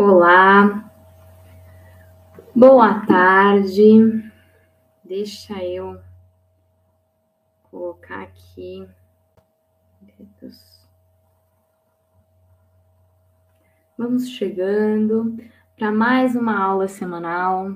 [0.00, 0.92] Olá,
[2.54, 4.30] boa tarde.
[5.02, 6.00] Deixa eu
[7.64, 8.88] colocar aqui.
[13.98, 15.36] Vamos chegando
[15.76, 17.74] para mais uma aula semanal.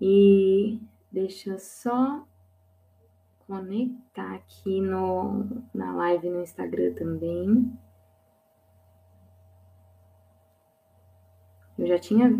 [0.00, 0.80] E
[1.12, 2.26] deixa eu só
[3.46, 7.72] conectar aqui no, na live no Instagram também.
[11.78, 12.32] Eu já tinha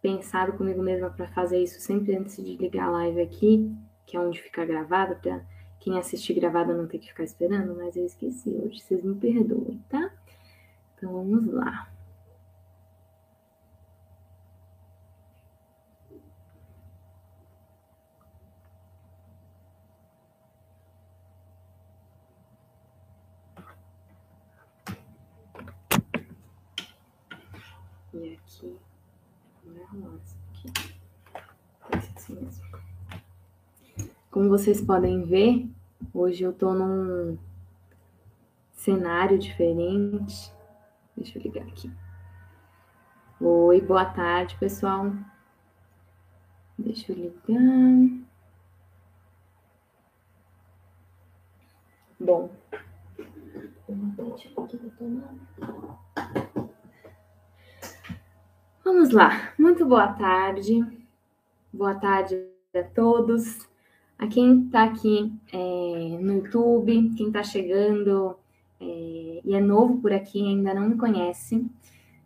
[0.00, 3.74] pensado comigo mesma para fazer isso sempre antes de ligar a live aqui,
[4.06, 5.44] que é onde fica gravada, para
[5.80, 9.82] quem assistir gravada não ter que ficar esperando, mas eu esqueci hoje, vocês me perdoem,
[9.88, 10.12] tá?
[10.96, 11.92] Então vamos lá.
[28.14, 28.78] E aqui,
[30.52, 30.94] aqui.
[32.14, 32.62] Assim mesmo.
[34.32, 35.68] Como vocês podem ver,
[36.14, 37.36] hoje eu tô num
[38.72, 40.50] cenário diferente.
[41.14, 41.92] Deixa eu ligar aqui.
[43.38, 45.12] Oi, boa tarde, pessoal.
[46.78, 48.26] Deixa eu ligar.
[52.18, 52.50] Bom.
[58.82, 59.52] Vamos lá.
[59.58, 60.80] Muito boa tarde.
[61.70, 63.70] Boa tarde a todos.
[64.22, 68.36] A quem está aqui é, no YouTube, quem está chegando
[68.80, 71.66] é, e é novo por aqui, ainda não me conhece.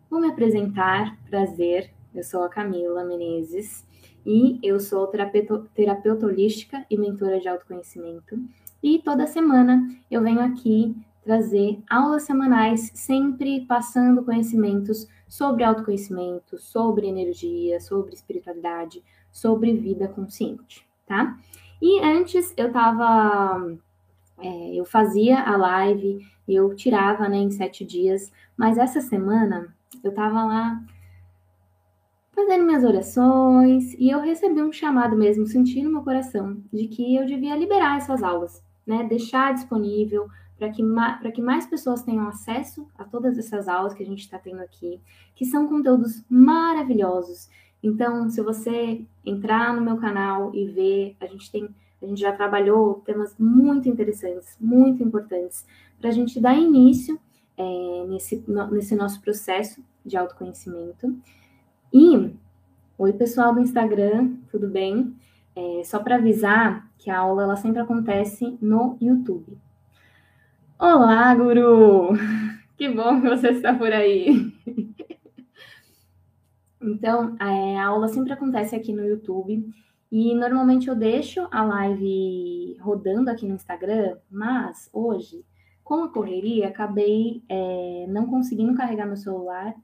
[0.07, 1.89] Vou me apresentar, prazer.
[2.13, 3.83] Eu sou a Camila Menezes
[4.23, 8.39] e eu sou terapeuta, terapeuta holística e mentora de autoconhecimento.
[8.83, 17.07] E toda semana eu venho aqui trazer aulas semanais, sempre passando conhecimentos sobre autoconhecimento, sobre
[17.07, 21.35] energia, sobre espiritualidade, sobre vida consciente, tá?
[21.81, 23.77] E antes eu tava.
[24.39, 30.13] É, eu fazia a live, eu tirava né, em sete dias, mas essa semana eu
[30.13, 30.79] tava lá
[32.37, 37.15] fazendo minhas orações e eu recebi um chamado mesmo, senti no meu coração, de que
[37.15, 39.03] eu devia liberar essas aulas, né?
[39.09, 40.27] Deixar disponível
[40.57, 40.83] para que,
[41.19, 44.61] para que mais pessoas tenham acesso a todas essas aulas que a gente está tendo
[44.61, 45.01] aqui,
[45.35, 47.49] que são conteúdos maravilhosos.
[47.81, 51.69] Então, se você entrar no meu canal e ver, a gente tem,
[52.01, 55.65] a gente já trabalhou temas muito interessantes, muito importantes,
[55.99, 57.19] para a gente dar início
[57.55, 61.15] é, nesse, no, nesse nosso processo de autoconhecimento.
[61.93, 62.31] E,
[62.97, 65.15] oi pessoal do Instagram, tudo bem?
[65.55, 69.57] É, só para avisar que a aula ela sempre acontece no YouTube.
[70.79, 72.09] Olá, guru!
[72.77, 74.53] Que bom que você está por aí.
[76.81, 79.67] Então, é, a aula sempre acontece aqui no YouTube
[80.11, 85.43] e normalmente eu deixo a live rodando aqui no Instagram, mas hoje,
[85.83, 89.75] com a correria, acabei é, não conseguindo carregar meu celular,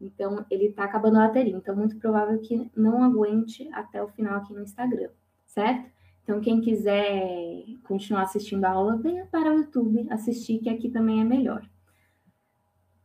[0.00, 1.56] então ele está acabando a bateria.
[1.56, 5.08] Então, muito provável que não aguente até o final aqui no Instagram,
[5.46, 5.90] certo?
[6.22, 11.20] Então, quem quiser continuar assistindo a aula, venha para o YouTube assistir, que aqui também
[11.20, 11.64] é melhor.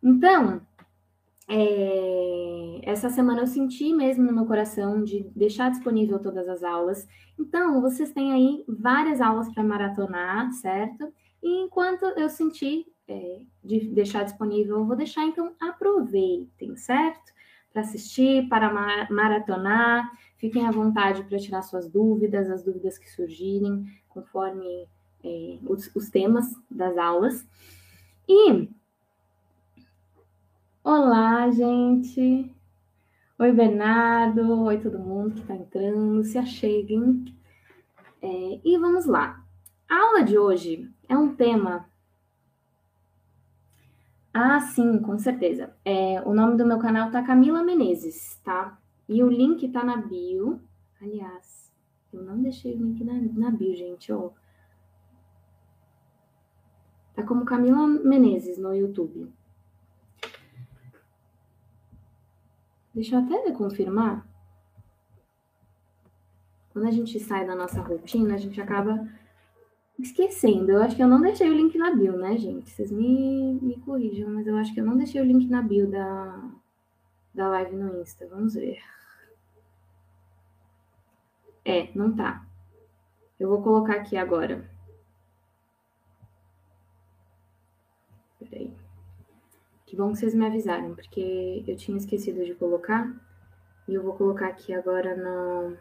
[0.03, 0.62] Então,
[1.47, 2.00] é,
[2.84, 7.08] essa semana eu senti mesmo no meu coração de deixar disponível todas as aulas.
[7.40, 11.14] Então, vocês têm aí várias aulas para maratonar, certo?
[11.41, 17.31] E enquanto eu sentir é, de deixar disponível, eu vou deixar, então aproveitem, certo?
[17.72, 20.12] Para assistir, para maratonar.
[20.38, 24.88] Fiquem à vontade para tirar suas dúvidas, as dúvidas que surgirem, conforme
[25.24, 27.47] é, os, os temas das aulas.
[28.28, 28.70] E
[30.84, 32.60] Olá, gente!
[33.41, 34.66] Oi, Bernardo!
[34.66, 37.25] Oi, todo mundo que está entrando, se acheguem.
[38.22, 39.43] É, e vamos lá.
[39.90, 41.90] A aula de hoje é um tema.
[44.32, 45.76] Ah, sim, com certeza.
[45.84, 48.79] É, o nome do meu canal tá Camila Menezes, tá?
[49.09, 50.61] E o link tá na bio.
[51.02, 51.73] Aliás,
[52.14, 54.29] eu não deixei o link na, na bio, gente, ó.
[57.16, 59.34] Tá como Camila Menezes no YouTube.
[62.93, 64.28] Deixa eu até confirmar.
[66.73, 69.08] Quando a gente sai da nossa rotina, a gente acaba
[69.99, 70.72] esquecendo.
[70.72, 72.70] Eu acho que eu não deixei o link na bio, né, gente?
[72.70, 75.90] Vocês me, me corrijam, mas eu acho que eu não deixei o link na bio
[75.90, 76.52] da,
[77.34, 78.28] da live no Insta.
[78.28, 78.79] Vamos ver.
[81.64, 82.46] É, não tá.
[83.40, 84.70] Eu vou colocar aqui agora.
[88.40, 88.73] Peraí.
[89.91, 93.14] Que bom que vocês me avisaram, porque eu tinha esquecido de colocar.
[93.85, 95.76] E eu vou colocar aqui agora no...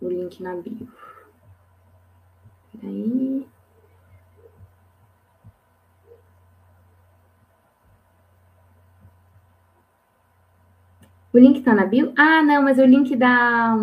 [0.00, 0.88] o link na bio.
[2.72, 3.46] Peraí.
[11.32, 12.12] O link tá na bio?
[12.18, 13.76] Ah, não, mas o link da.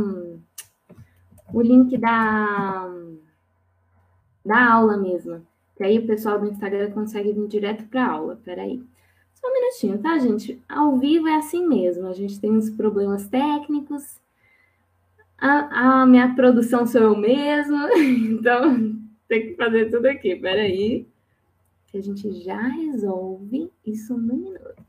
[1.54, 2.86] O link da.
[4.44, 5.55] Da aula mesmo.
[5.76, 8.40] Que aí o pessoal do Instagram consegue vir direto para a aula.
[8.44, 8.82] Peraí.
[9.34, 10.62] Só um minutinho, tá, gente?
[10.68, 12.08] Ao vivo é assim mesmo.
[12.08, 14.20] A gente tem uns problemas técnicos.
[15.38, 17.90] A, a minha produção sou eu mesma.
[17.96, 18.96] Então,
[19.28, 20.36] tem que fazer tudo aqui.
[20.36, 21.08] Peraí.
[21.88, 24.86] Que a gente já resolve isso no minuto.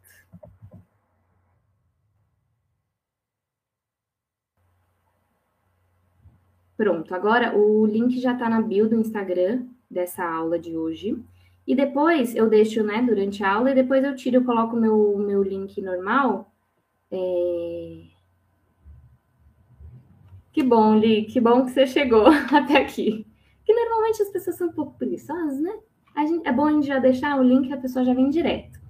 [6.76, 11.22] Pronto, agora o link já está na bio do Instagram dessa aula de hoje.
[11.66, 15.18] E depois eu deixo, né, durante a aula, e depois eu tiro, eu coloco meu,
[15.18, 16.52] meu link normal.
[17.10, 18.02] É...
[20.52, 23.26] Que bom, Li, que bom que você chegou até aqui.
[23.64, 25.76] Que normalmente as pessoas são um pouco preguiçosas, né?
[26.16, 28.80] Gente, é bom a gente já deixar o link, a pessoa já vem direto.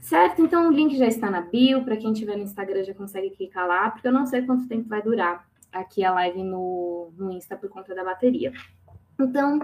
[0.00, 0.42] Certo?
[0.42, 3.66] Então o link já está na bio, para quem tiver no Instagram já consegue clicar
[3.66, 7.56] lá, porque eu não sei quanto tempo vai durar aqui a live no, no Insta
[7.56, 8.52] por conta da bateria.
[9.20, 9.60] Então,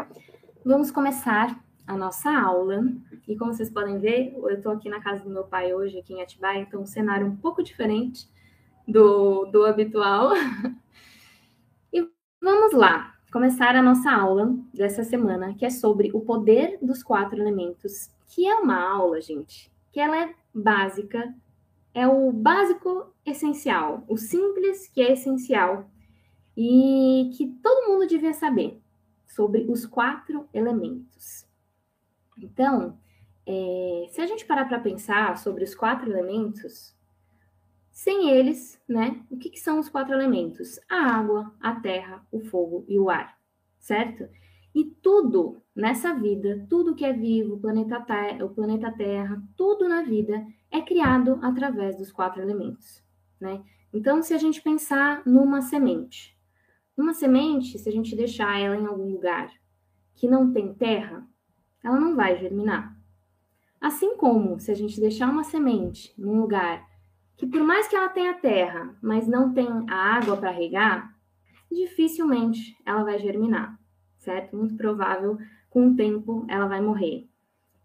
[0.64, 2.85] vamos começar a nossa aula.
[3.26, 6.14] E como vocês podem ver, eu estou aqui na casa do meu pai hoje, aqui
[6.14, 8.29] em Atibaia, então um cenário um pouco diferente
[8.87, 10.31] do, do habitual.
[11.93, 12.08] E
[12.41, 17.41] vamos lá, começar a nossa aula dessa semana, que é sobre o poder dos quatro
[17.41, 21.35] elementos, que é uma aula, gente, que ela é básica,
[21.93, 25.91] é o básico essencial, o simples que é essencial
[26.56, 28.79] e que todo mundo devia saber
[29.30, 31.46] sobre os quatro elementos.
[32.38, 32.98] Então,
[33.46, 36.96] é, se a gente parar para pensar sobre os quatro elementos,
[37.90, 39.24] sem eles, né?
[39.30, 40.78] O que, que, são os quatro elementos?
[40.88, 43.38] A água, a terra, o fogo e o ar,
[43.78, 44.28] certo?
[44.74, 49.88] E tudo nessa vida, tudo que é vivo, o planeta, terra, o planeta Terra, tudo
[49.88, 53.02] na vida é criado através dos quatro elementos,
[53.40, 53.62] né?
[53.92, 56.38] Então, se a gente pensar numa semente,
[56.96, 59.50] uma semente, se a gente deixar ela em algum lugar
[60.14, 61.26] que não tem terra,
[61.82, 62.96] ela não vai germinar.
[63.81, 66.87] Assim como se a gente deixar uma semente num lugar
[67.37, 71.16] que, por mais que ela tenha terra, mas não tem a água para regar,
[71.72, 73.81] dificilmente ela vai germinar,
[74.19, 74.56] certo?
[74.56, 75.38] Muito provável,
[75.70, 77.26] com o tempo, ela vai morrer.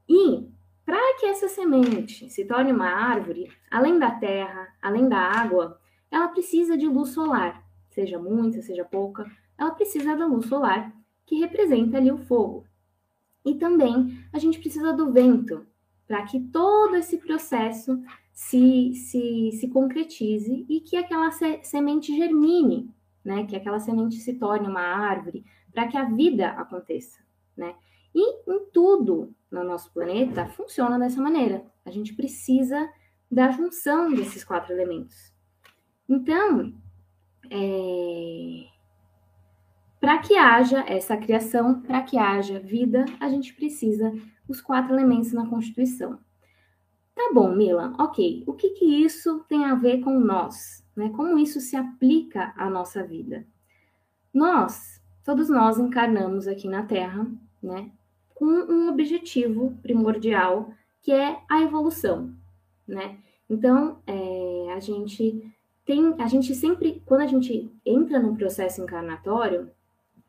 [0.10, 0.50] E
[0.86, 5.80] para que essa semente se torne uma árvore, além da terra, além da água,
[6.12, 7.65] ela precisa de luz solar
[7.96, 9.26] seja muita, seja pouca,
[9.58, 10.94] ela precisa da luz solar,
[11.26, 12.68] que representa ali o fogo.
[13.44, 15.66] E também a gente precisa do vento,
[16.06, 18.00] para que todo esse processo
[18.34, 22.94] se, se, se concretize e que aquela se, semente germine,
[23.24, 23.46] né?
[23.46, 27.20] que aquela semente se torne uma árvore, para que a vida aconteça.
[27.56, 27.74] Né?
[28.14, 31.66] E em tudo no nosso planeta funciona dessa maneira.
[31.86, 32.90] A gente precisa
[33.32, 35.34] da junção desses quatro elementos.
[36.08, 36.74] Então,
[37.50, 38.66] é...
[40.00, 44.14] Para que haja essa criação, para que haja vida, a gente precisa
[44.48, 46.20] os quatro elementos na Constituição.
[47.16, 48.44] Tá bom, Mila, ok.
[48.46, 50.86] O que, que isso tem a ver com nós?
[50.96, 51.10] Né?
[51.10, 53.48] Como isso se aplica à nossa vida?
[54.34, 57.26] Nós, todos nós encarnamos aqui na Terra,
[57.64, 57.90] né,
[58.36, 62.36] com um objetivo primordial, que é a evolução,
[62.86, 63.18] né?
[63.50, 65.42] Então, é, a gente
[65.86, 69.70] tem, a gente sempre, quando a gente entra num processo encarnatório,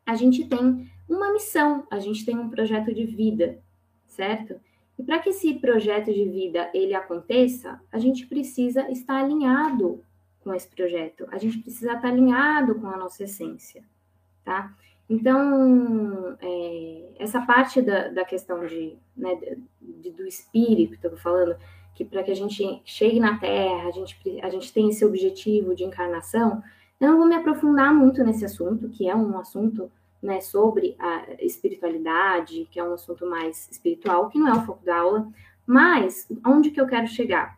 [0.05, 3.59] a gente tem uma missão, a gente tem um projeto de vida,
[4.05, 4.59] certo?
[4.97, 10.03] E para que esse projeto de vida ele aconteça, a gente precisa estar alinhado
[10.43, 13.83] com esse projeto, a gente precisa estar alinhado com a nossa essência,
[14.43, 14.73] tá?
[15.09, 19.35] Então, é, essa parte da, da questão de, né,
[19.81, 21.55] de, do espírito, estou falando,
[21.97, 25.73] que para que a gente chegue na Terra, a gente, a gente tem esse objetivo
[25.73, 26.61] de encarnação,
[26.99, 31.25] eu não vou me aprofundar muito nesse assunto, que é um assunto né, sobre a
[31.39, 35.27] espiritualidade, que é um assunto mais espiritual, que não é o foco da aula,
[35.65, 37.57] mas onde que eu quero chegar?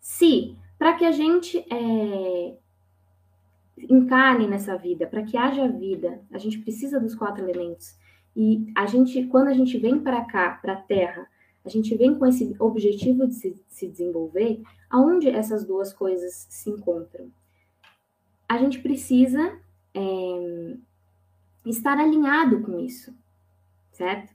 [0.00, 2.56] Se, para que a gente é,
[3.88, 7.96] encarne nessa vida, para que haja vida, a gente precisa dos quatro elementos.
[8.34, 11.28] E a gente, quando a gente vem para cá, para a Terra,
[11.64, 16.70] a gente vem com esse objetivo de se, se desenvolver, aonde essas duas coisas se
[16.70, 17.30] encontram?
[18.48, 19.58] A gente precisa
[19.94, 20.76] é,
[21.66, 23.14] estar alinhado com isso,
[23.92, 24.34] certo?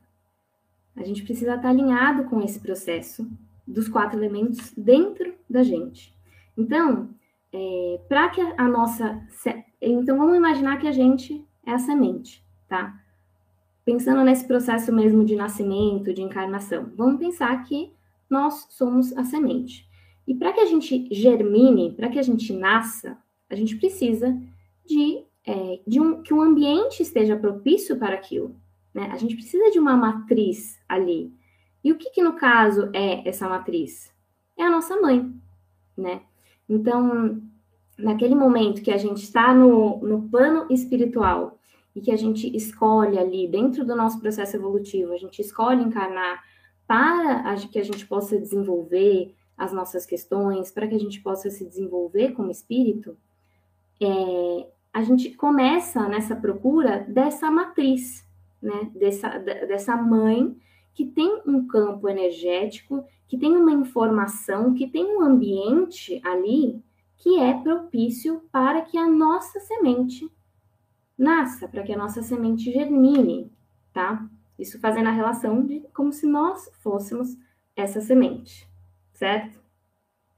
[0.96, 3.28] A gente precisa estar alinhado com esse processo
[3.68, 6.16] dos quatro elementos dentro da gente.
[6.58, 7.10] Então,
[7.52, 9.22] é, para que a nossa.
[9.82, 12.98] Então, vamos imaginar que a gente é a semente, tá?
[13.86, 17.94] Pensando nesse processo mesmo de nascimento, de encarnação, vamos pensar que
[18.28, 19.88] nós somos a semente.
[20.28, 23.16] E para que a gente germine, para que a gente nasça,
[23.48, 24.36] a gente precisa
[24.84, 28.56] de, é, de um, que o ambiente esteja propício para aquilo.
[28.92, 29.10] Né?
[29.12, 31.32] A gente precisa de uma matriz ali.
[31.84, 34.12] E o que, que no caso é essa matriz?
[34.58, 35.32] É a nossa mãe,
[35.96, 36.22] né?
[36.68, 37.40] Então,
[37.96, 41.60] naquele momento que a gente está no, no plano espiritual
[41.96, 46.44] e que a gente escolhe ali, dentro do nosso processo evolutivo, a gente escolhe encarnar
[46.86, 51.66] para que a gente possa desenvolver as nossas questões, para que a gente possa se
[51.66, 53.18] desenvolver como espírito,
[54.02, 58.26] é, a gente começa nessa procura dessa matriz,
[58.62, 58.92] né?
[58.94, 60.56] Dessa, dessa mãe
[60.94, 66.82] que tem um campo energético, que tem uma informação, que tem um ambiente ali
[67.18, 70.30] que é propício para que a nossa semente
[71.18, 73.52] nasça, para que a nossa semente germine,
[73.94, 74.28] tá?
[74.58, 77.38] Isso fazendo a relação de como se nós fôssemos
[77.76, 78.70] essa semente,
[79.14, 79.60] certo?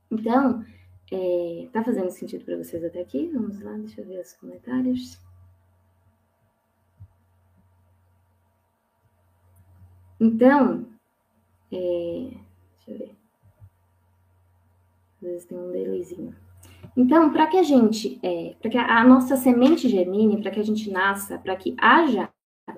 [0.10, 0.66] Então,
[1.12, 3.28] é, tá fazendo sentido para vocês até aqui?
[3.28, 5.20] Vamos lá, deixa eu ver os comentários.
[10.20, 10.88] Então,
[11.72, 12.32] é,
[12.86, 13.16] deixa eu ver.
[15.18, 16.47] Às vezes tem um delayzinho.
[16.98, 20.64] Então, para que a gente, é, para que a nossa semente germine, para que a
[20.64, 22.28] gente nasça, para que haja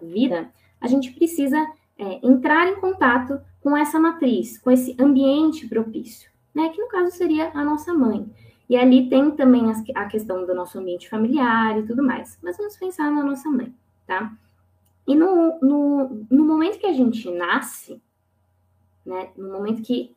[0.02, 1.58] vida, a gente precisa
[1.98, 6.68] é, entrar em contato com essa matriz, com esse ambiente propício, né?
[6.68, 8.30] Que no caso seria a nossa mãe.
[8.70, 12.38] E ali tem também a questão do nosso ambiente familiar e tudo mais.
[12.44, 13.74] Mas vamos pensar na nossa mãe,
[14.06, 14.34] tá?
[15.08, 18.02] E no, no, no momento que a gente nasce,
[19.06, 19.30] né?
[19.38, 20.14] No momento que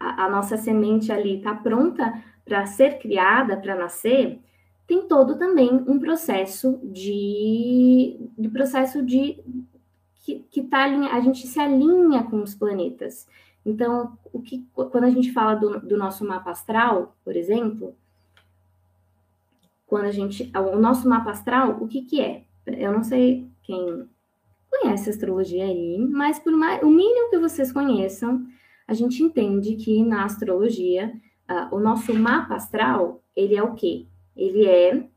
[0.00, 2.12] a, a nossa semente ali está pronta
[2.44, 4.40] para ser criada, para nascer,
[4.86, 9.42] tem todo também um processo de, de processo de
[10.16, 13.26] que, que tá a gente se alinha com os planetas.
[13.64, 17.94] Então, o que, quando a gente fala do, do nosso mapa astral, por exemplo,
[19.86, 20.50] quando a gente.
[20.54, 22.44] O nosso mapa astral, o que, que é?
[22.66, 24.08] Eu não sei quem
[24.70, 28.46] conhece astrologia aí, mas por mais, o mínimo que vocês conheçam,
[28.86, 31.12] a gente entende que na astrologia,
[31.50, 34.06] uh, o nosso mapa astral, ele é o quê?
[34.36, 35.08] Ele é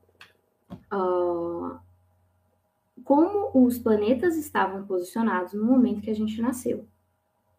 [0.91, 1.79] uh,
[3.03, 6.87] como os planetas estavam posicionados no momento que a gente nasceu,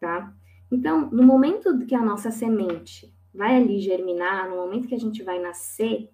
[0.01, 0.35] tá?
[0.71, 5.23] Então, no momento que a nossa semente vai ali germinar, no momento que a gente
[5.23, 6.11] vai nascer,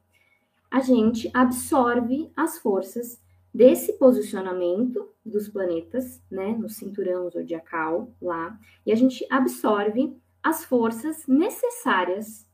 [0.70, 3.20] a gente absorve as forças
[3.52, 11.26] desse posicionamento dos planetas, né, no cinturão zodiacal lá, e a gente absorve as forças
[11.26, 12.48] necessárias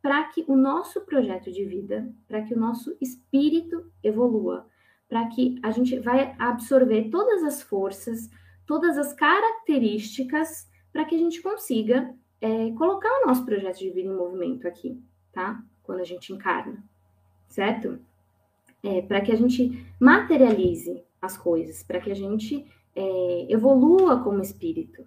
[0.00, 4.66] para que o nosso projeto de vida, para que o nosso espírito evolua,
[5.08, 8.30] para que a gente vai absorver todas as forças,
[8.66, 14.08] todas as características para que a gente consiga é, colocar o nosso projeto de vida
[14.08, 15.02] em movimento aqui,
[15.32, 15.62] tá?
[15.82, 16.82] Quando a gente encarna,
[17.48, 17.98] certo?
[18.82, 24.42] É, para que a gente materialize as coisas, para que a gente é, evolua como
[24.42, 25.04] espírito.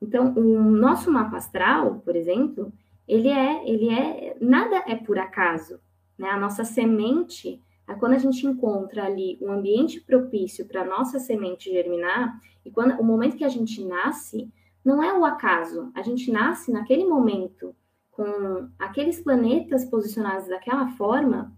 [0.00, 2.72] Então, o nosso mapa astral, por exemplo,
[3.12, 5.80] ele é, ele é, nada é por acaso,
[6.18, 6.28] né?
[6.28, 7.60] A nossa semente
[7.98, 12.98] quando a gente encontra ali um ambiente propício para a nossa semente germinar, e quando
[13.00, 14.50] o momento que a gente nasce,
[14.84, 15.90] não é o acaso.
[15.94, 17.74] A gente nasce naquele momento
[18.10, 21.52] com aqueles planetas posicionados daquela forma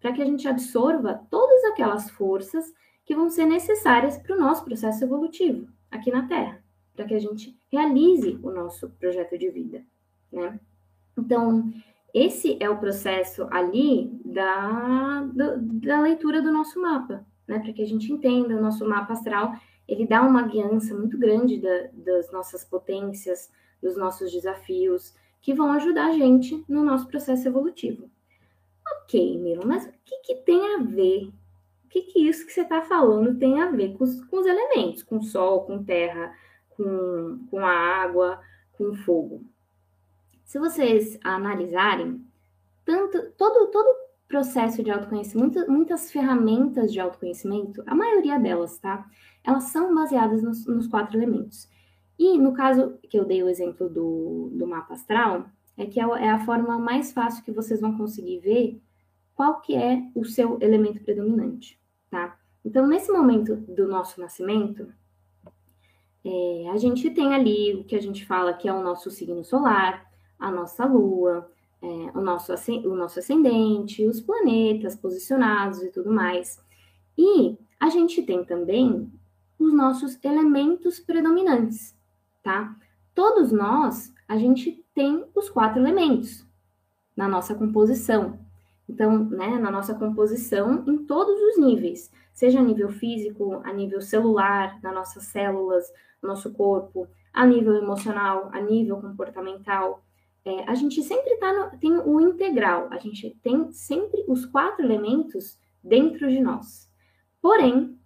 [0.00, 2.72] para que a gente absorva todas aquelas forças
[3.04, 6.62] que vão ser necessárias para o nosso processo evolutivo aqui na Terra,
[6.94, 9.84] para que a gente realize o nosso projeto de vida,
[10.30, 10.58] né?
[11.16, 11.72] Então,
[12.12, 17.58] esse é o processo ali da, da, da leitura do nosso mapa, né?
[17.58, 19.54] Para que a gente entenda o nosso mapa astral,
[19.86, 23.50] ele dá uma guiança muito grande da, das nossas potências,
[23.82, 28.10] dos nossos desafios, que vão ajudar a gente no nosso processo evolutivo.
[29.02, 31.30] Ok, Milo, mas o que, que tem a ver?
[31.84, 34.46] O que, que isso que você está falando tem a ver com os, com os
[34.46, 36.34] elementos, com o sol, com terra,
[36.70, 38.40] com, com a água,
[38.72, 39.44] com o fogo?
[40.46, 42.24] Se vocês analisarem,
[42.84, 49.10] tanto, todo, todo processo de autoconhecimento, muitas ferramentas de autoconhecimento, a maioria delas, tá?
[49.42, 51.68] Elas são baseadas nos, nos quatro elementos.
[52.16, 56.04] E no caso que eu dei o exemplo do, do mapa astral, é que é,
[56.04, 58.80] é a forma mais fácil que vocês vão conseguir ver
[59.34, 61.76] qual que é o seu elemento predominante,
[62.08, 62.38] tá?
[62.64, 64.92] Então, nesse momento do nosso nascimento,
[66.24, 69.44] é, a gente tem ali o que a gente fala que é o nosso signo
[69.44, 70.05] solar,
[70.38, 71.50] a nossa lua,
[71.82, 72.52] é, o, nosso,
[72.84, 76.62] o nosso ascendente, os planetas posicionados e tudo mais.
[77.16, 79.10] E a gente tem também
[79.58, 81.96] os nossos elementos predominantes,
[82.42, 82.76] tá?
[83.14, 86.46] Todos nós, a gente tem os quatro elementos
[87.16, 88.38] na nossa composição.
[88.88, 94.00] Então, né, na nossa composição em todos os níveis, seja a nível físico, a nível
[94.00, 95.90] celular, nas nossas células,
[96.22, 100.04] no nosso corpo, a nível emocional, a nível comportamental.
[100.46, 104.84] É, a gente sempre tá no, tem o integral, a gente tem sempre os quatro
[104.84, 106.88] elementos dentro de nós.
[107.42, 107.98] Porém,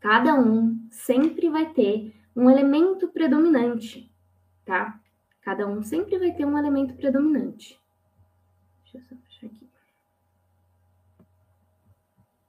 [0.00, 4.10] cada um sempre vai ter um elemento predominante,
[4.64, 4.98] tá?
[5.42, 7.78] Cada um sempre vai ter um elemento predominante.
[8.84, 9.68] Deixa eu só puxar aqui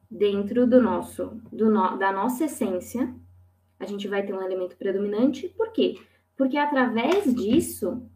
[0.09, 3.13] dentro do nosso, do no, da nossa essência,
[3.77, 5.49] a gente vai ter um elemento predominante.
[5.49, 5.99] Por quê?
[6.37, 8.09] Porque através disso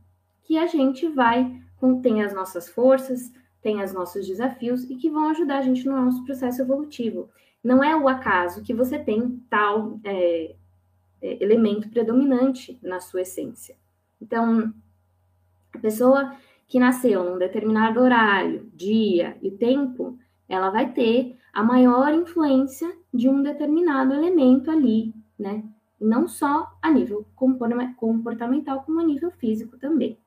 [0.47, 1.61] que a gente vai
[2.01, 5.95] tem as nossas forças, tem os nossos desafios e que vão ajudar a gente no
[5.95, 7.29] nosso processo evolutivo.
[7.63, 10.55] Não é o acaso que você tem tal é,
[11.21, 13.75] é, elemento predominante na sua essência.
[14.21, 14.73] Então,
[15.73, 16.35] a pessoa
[16.67, 23.27] que nasceu num determinado horário, dia e tempo, ela vai ter a maior influência de
[23.29, 25.63] um determinado elemento ali, né?
[25.99, 30.17] Não só a nível comportamental, como a nível físico também.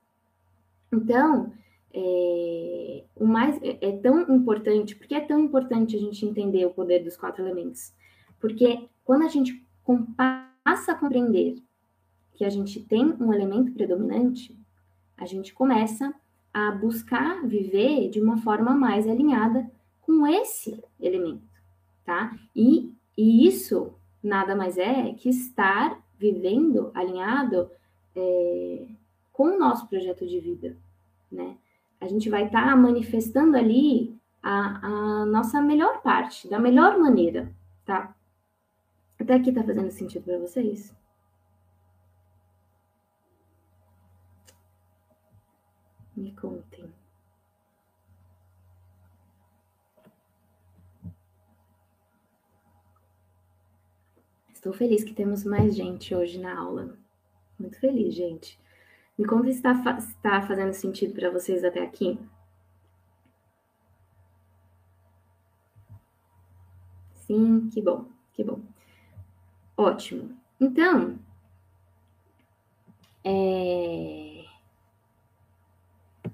[0.91, 1.51] Então,
[1.93, 6.73] é, o mais é, é tão importante, porque é tão importante a gente entender o
[6.73, 7.93] poder dos quatro elementos?
[8.39, 9.63] Porque quando a gente
[10.63, 11.55] passa a compreender
[12.33, 14.57] que a gente tem um elemento predominante,
[15.17, 16.13] a gente começa
[16.53, 19.69] a buscar viver de uma forma mais alinhada
[20.01, 21.47] com esse elemento,
[22.03, 22.35] tá?
[22.55, 27.69] E, e isso nada mais é que estar vivendo alinhado
[28.15, 28.87] é,
[29.31, 30.77] com o nosso projeto de vida,
[31.31, 31.57] né?
[31.99, 37.53] A gente vai estar tá manifestando ali a, a nossa melhor parte, da melhor maneira,
[37.85, 38.15] tá?
[39.19, 40.95] Até aqui tá fazendo sentido para vocês?
[46.15, 46.91] Me contem.
[54.61, 56.95] Estou feliz que temos mais gente hoje na aula.
[57.57, 58.59] Muito feliz, gente.
[59.21, 62.17] Me conta se está, está fazendo sentido para vocês até aqui.
[67.13, 68.61] Sim, que bom, que bom.
[69.77, 70.35] Ótimo.
[70.59, 71.19] Então,
[73.23, 74.43] é...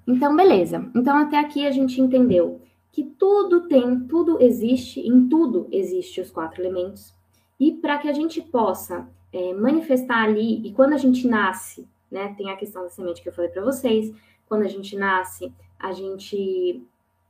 [0.07, 0.89] então, beleza.
[0.95, 6.31] Então, até aqui a gente entendeu que tudo tem, tudo existe, em tudo existe os
[6.31, 7.13] quatro elementos.
[7.59, 12.33] E para que a gente possa é, manifestar ali, e quando a gente nasce, né,
[12.37, 14.13] tem a questão da semente que eu falei para vocês,
[14.47, 16.83] quando a gente nasce, a gente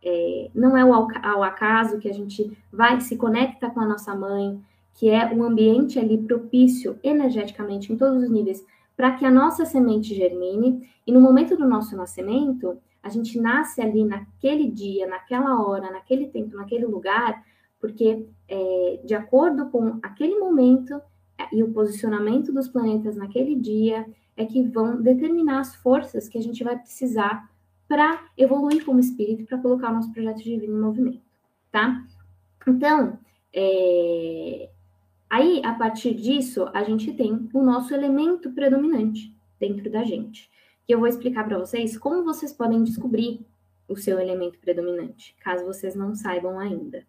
[0.04, 4.62] é, não é ao, acaso que a gente vai se conecta com a nossa mãe,
[4.94, 9.63] que é um ambiente ali propício energeticamente em todos os níveis para que a nossa
[9.63, 10.90] semente germine.
[11.06, 16.28] E no momento do nosso nascimento a gente nasce ali naquele dia, naquela hora, naquele
[16.28, 17.44] tempo, naquele lugar
[17.80, 21.00] porque é, de acordo com aquele momento
[21.38, 24.06] é, e o posicionamento dos planetas naquele dia
[24.38, 27.50] é que vão determinar as forças que a gente vai precisar
[27.88, 31.23] para evoluir como espírito, para colocar o nosso projeto divino em movimento,
[31.71, 32.06] tá?
[32.67, 33.17] Então,
[33.54, 34.69] é...
[35.30, 40.50] aí a partir disso a gente tem o nosso elemento predominante dentro da gente,
[40.86, 43.45] que eu vou explicar para vocês como vocês podem descobrir
[43.88, 47.06] o seu elemento predominante, caso vocês não saibam ainda.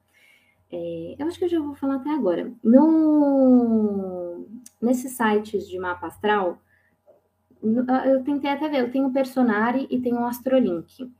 [0.70, 2.52] É, eu acho que eu já vou falar até agora.
[2.62, 4.46] No,
[4.80, 6.60] nesses sites de mapa astral,
[7.62, 11.10] eu tentei até ver, eu tenho o Personari e tenho o Astrolink.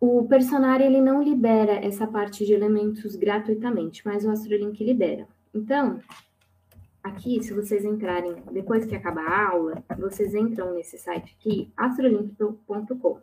[0.00, 5.28] O Personari, ele não libera essa parte de elementos gratuitamente, mas o Astrolink libera.
[5.54, 6.00] Então,
[7.02, 13.18] aqui, se vocês entrarem, depois que acabar a aula, vocês entram nesse site aqui, astrolink.com.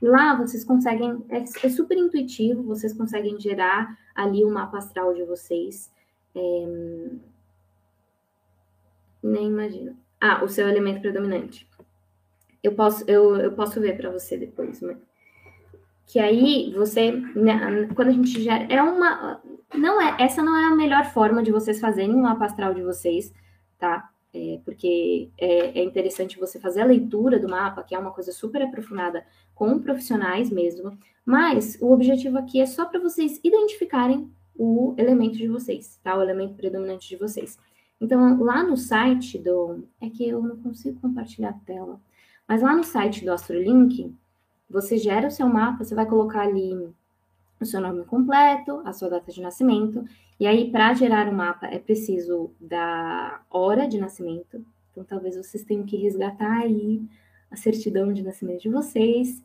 [0.00, 5.22] Lá vocês conseguem, é, é, super intuitivo, vocês conseguem gerar ali o mapa astral de
[5.24, 5.92] vocês.
[6.34, 6.66] É,
[9.22, 9.96] nem imagino.
[10.24, 11.68] Ah, o seu elemento predominante.
[12.62, 14.96] Eu posso, eu, eu posso ver para você depois, mas
[16.06, 19.42] que aí você, né, quando a gente gera, é uma,
[19.74, 22.82] não é, essa não é a melhor forma de vocês fazerem um mapa astral de
[22.82, 23.32] vocês,
[23.78, 24.12] tá?
[24.34, 28.32] é, porque é, é, interessante você fazer a leitura do mapa, que é uma coisa
[28.32, 34.94] super aprofundada com profissionais mesmo, mas o objetivo aqui é só para vocês identificarem o
[34.96, 36.16] elemento de vocês, tá?
[36.16, 37.58] O elemento predominante de vocês.
[38.02, 39.84] Então, lá no site do.
[40.00, 42.00] É que eu não consigo compartilhar a tela.
[42.48, 44.12] Mas lá no site do AstroLink,
[44.68, 46.92] você gera o seu mapa, você vai colocar ali
[47.60, 50.04] o seu nome completo, a sua data de nascimento.
[50.40, 54.66] E aí, para gerar o mapa, é preciso da hora de nascimento.
[54.90, 57.00] Então, talvez vocês tenham que resgatar aí
[57.52, 59.40] a certidão de nascimento de vocês,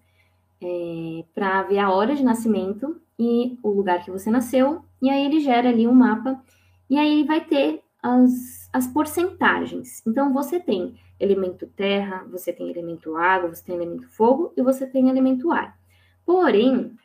[0.60, 4.84] é, para ver a hora de nascimento e o lugar que você nasceu.
[5.00, 6.44] E aí, ele gera ali um mapa.
[6.90, 10.06] E aí, vai ter as, as porcentagens.
[10.06, 14.86] Então, você tem elemento terra, você tem elemento água, você tem elemento fogo e você
[14.86, 15.78] tem elemento ar.
[16.26, 16.96] Porém,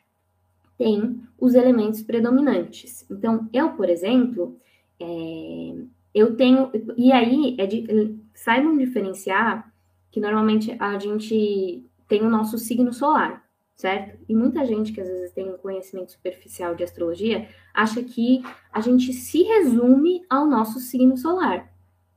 [0.76, 3.07] tem os elementos predominantes.
[3.11, 4.57] Então, eu, por exemplo,
[5.00, 5.74] é,
[6.14, 6.70] eu tenho.
[6.96, 9.72] E aí, é de, saibam diferenciar
[10.11, 13.41] que normalmente a gente tem o nosso signo solar
[13.83, 14.16] certo?
[14.29, 18.40] E muita gente que às vezes tem um conhecimento superficial de astrologia acha que
[18.73, 21.68] a gente se resume ao nosso signo solar.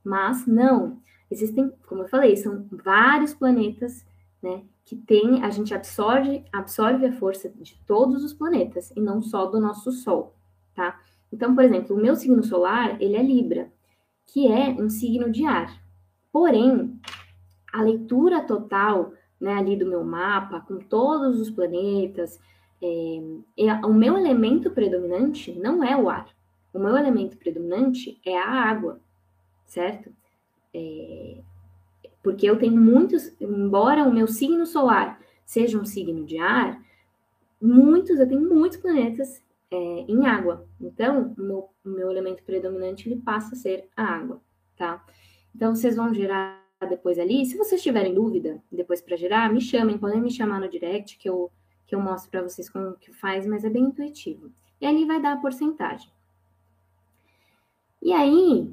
[0.04, 1.00] Mas não.
[1.28, 4.06] Existem, como eu falei, são vários planetas,
[4.40, 9.20] né, que tem, a gente absorve, absorve a força de todos os planetas e não
[9.20, 10.36] só do nosso sol,
[10.72, 11.00] tá?
[11.32, 13.72] Então, por exemplo, o meu signo solar, ele é Libra,
[14.24, 15.82] que é um signo de ar.
[16.30, 16.96] Porém,
[17.72, 22.40] a leitura total né, ali do meu mapa, com todos os planetas,
[22.82, 23.20] é,
[23.84, 26.28] o meu elemento predominante não é o ar.
[26.72, 29.00] O meu elemento predominante é a água,
[29.64, 30.12] certo?
[30.74, 31.38] É,
[32.22, 36.82] porque eu tenho muitos, embora o meu signo solar seja um signo de ar,
[37.60, 40.66] muitos, eu tenho muitos planetas é, em água.
[40.80, 44.40] Então, o meu, meu elemento predominante ele passa a ser a água,
[44.76, 45.04] tá?
[45.54, 47.46] Então, vocês vão gerar depois ali.
[47.46, 51.28] Se vocês tiverem dúvida depois para gerar, me chamem, podem me chamar no direct que
[51.28, 51.50] eu,
[51.86, 54.50] que eu mostro para vocês como que faz, mas é bem intuitivo.
[54.80, 56.10] E ali vai dar a porcentagem.
[58.02, 58.70] E aí,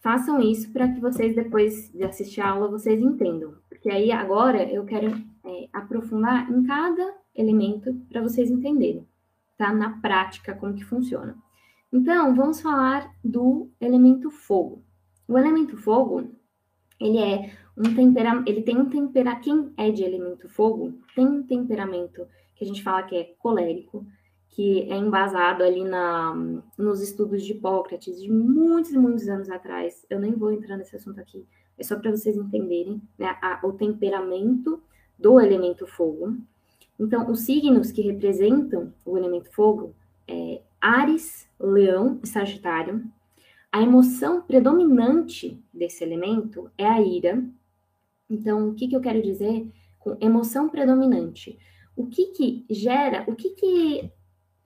[0.00, 3.54] façam isso para que vocês, depois de assistir a aula, vocês entendam.
[3.68, 5.08] Porque aí, agora, eu quero
[5.44, 9.06] é, aprofundar em cada elemento para vocês entenderem,
[9.56, 9.72] tá?
[9.72, 11.36] Na prática, como que funciona.
[11.92, 14.82] Então, vamos falar do elemento fogo.
[15.26, 16.30] O elemento fogo,
[17.00, 21.42] ele é um temperamento, ele tem um temperamento, quem é de elemento fogo, tem um
[21.42, 24.04] temperamento que a gente fala que é colérico,
[24.48, 26.34] que é embasado ali na,
[26.76, 30.04] nos estudos de Hipócrates de muitos e muitos anos atrás.
[30.10, 31.46] Eu nem vou entrar nesse assunto aqui,
[31.78, 34.82] é só para vocês entenderem né, a, o temperamento
[35.16, 36.36] do elemento fogo.
[36.98, 39.94] Então, os signos que representam o elemento fogo
[40.26, 43.04] é Ares, Leão e Sagitário.
[43.70, 47.44] A emoção predominante desse elemento é a ira.
[48.28, 51.58] Então, o que, que eu quero dizer com emoção predominante?
[51.94, 54.10] O que que gera, o que que,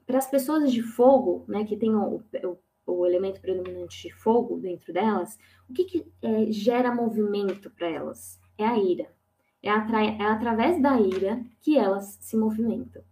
[0.06, 4.58] para as pessoas de fogo, né, que tem o, o, o, elemento predominante de fogo
[4.58, 5.36] dentro delas,
[5.68, 8.38] o que que é, gera movimento para elas?
[8.56, 9.10] É a ira.
[9.62, 13.02] É, atra, é através da ira que elas se movimentam.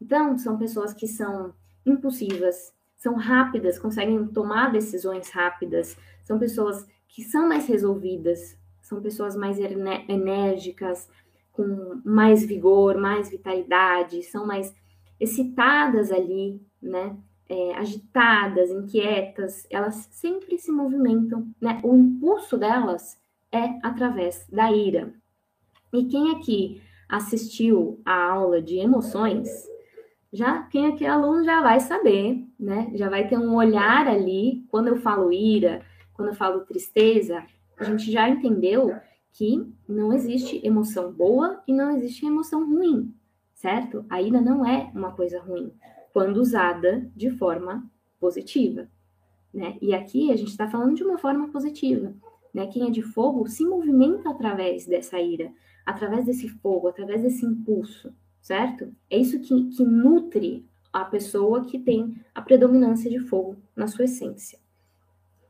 [0.00, 1.54] Então, são pessoas que são
[1.84, 2.74] impulsivas,
[3.06, 9.60] são rápidas, conseguem tomar decisões rápidas, são pessoas que são mais resolvidas, são pessoas mais
[9.60, 11.08] enérgicas,
[11.52, 14.74] com mais vigor, mais vitalidade, são mais
[15.20, 17.16] excitadas ali, né?
[17.48, 21.80] É, agitadas, inquietas, elas sempre se movimentam, né?
[21.84, 23.16] O impulso delas
[23.52, 25.14] é através da ira.
[25.92, 29.48] E quem aqui assistiu a aula de emoções
[30.36, 32.90] já quem aqui é aluno já vai saber, né?
[32.94, 34.66] Já vai ter um olhar ali.
[34.68, 37.42] Quando eu falo ira, quando eu falo tristeza,
[37.78, 38.94] a gente já entendeu
[39.32, 43.14] que não existe emoção boa e não existe emoção ruim,
[43.54, 44.04] certo?
[44.10, 45.72] A ira não é uma coisa ruim
[46.12, 48.88] quando usada de forma positiva,
[49.52, 49.78] né?
[49.80, 52.12] E aqui a gente está falando de uma forma positiva,
[52.52, 52.66] né?
[52.66, 55.50] Quem é de fogo se movimenta através dessa ira,
[55.84, 58.14] através desse fogo, através desse impulso
[58.46, 58.94] certo?
[59.10, 64.04] É isso que, que nutre a pessoa que tem a predominância de fogo na sua
[64.04, 64.56] essência.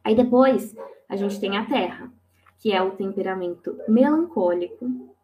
[0.02, 0.74] Aí depois
[1.06, 2.10] a gente tem a terra,
[2.58, 5.14] que é o temperamento melancólico.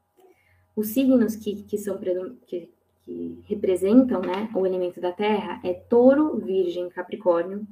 [0.77, 1.99] Os signos que, que são
[2.47, 2.71] que,
[3.05, 7.67] que representam né, o elemento da terra é touro, virgem, capricórnio.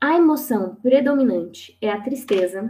[0.00, 2.68] A emoção predominante é a tristeza.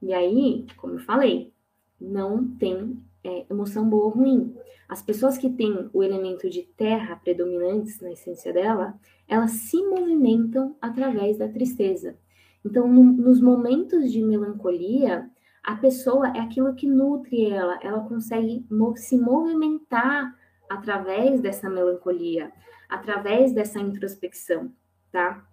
[0.00, 1.52] E aí, como eu falei,
[2.00, 4.56] não tem é, emoção boa ou ruim.
[4.90, 8.98] As pessoas que têm o elemento de terra predominantes na essência dela,
[9.28, 12.18] elas se movimentam através da tristeza.
[12.64, 15.30] Então, no, nos momentos de melancolia,
[15.62, 20.36] a pessoa é aquilo que nutre ela, ela consegue se movimentar
[20.68, 22.50] através dessa melancolia,
[22.88, 24.72] através dessa introspecção,
[25.12, 25.46] tá?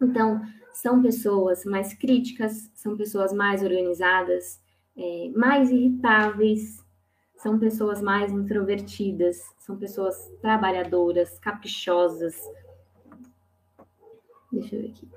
[0.00, 0.40] Então,
[0.72, 4.60] são pessoas mais críticas, são pessoas mais organizadas,
[4.96, 6.86] é, mais irritáveis,
[7.38, 12.36] são pessoas mais introvertidas, são pessoas trabalhadoras, caprichosas.
[14.52, 15.08] Deixa eu ver aqui.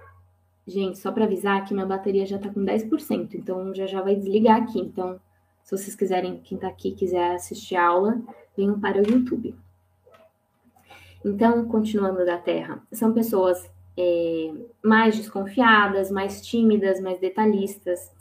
[0.68, 4.16] Gente, só para avisar que minha bateria já está com 10%, então já já vai
[4.16, 4.80] desligar aqui.
[4.80, 5.20] Então,
[5.64, 8.22] se vocês quiserem, quem está aqui quiser assistir a aula,
[8.56, 9.56] venham para o YouTube.
[11.26, 14.54] Então, continuando da Terra, são pessoas é,
[14.84, 18.12] mais desconfiadas, mais tímidas, mais detalhistas.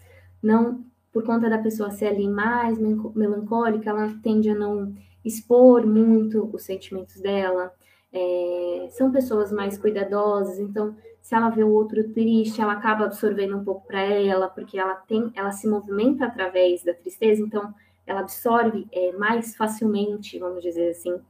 [0.43, 0.83] Não
[1.13, 4.95] por conta da pessoa ser ali mais melancólica, ela tende a não
[5.25, 7.73] expor muito os sentimentos dela.
[8.13, 13.57] É, são pessoas mais cuidadosas, então se ela vê o outro triste, ela acaba absorvendo
[13.57, 17.73] um pouco para ela, porque ela tem, ela se movimenta através da tristeza, então
[18.07, 21.21] ela absorve é, mais facilmente, vamos dizer assim,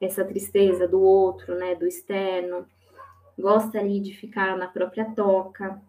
[0.00, 2.66] essa tristeza do outro, né, do externo.
[3.38, 5.80] Gosta ali de ficar na própria toca.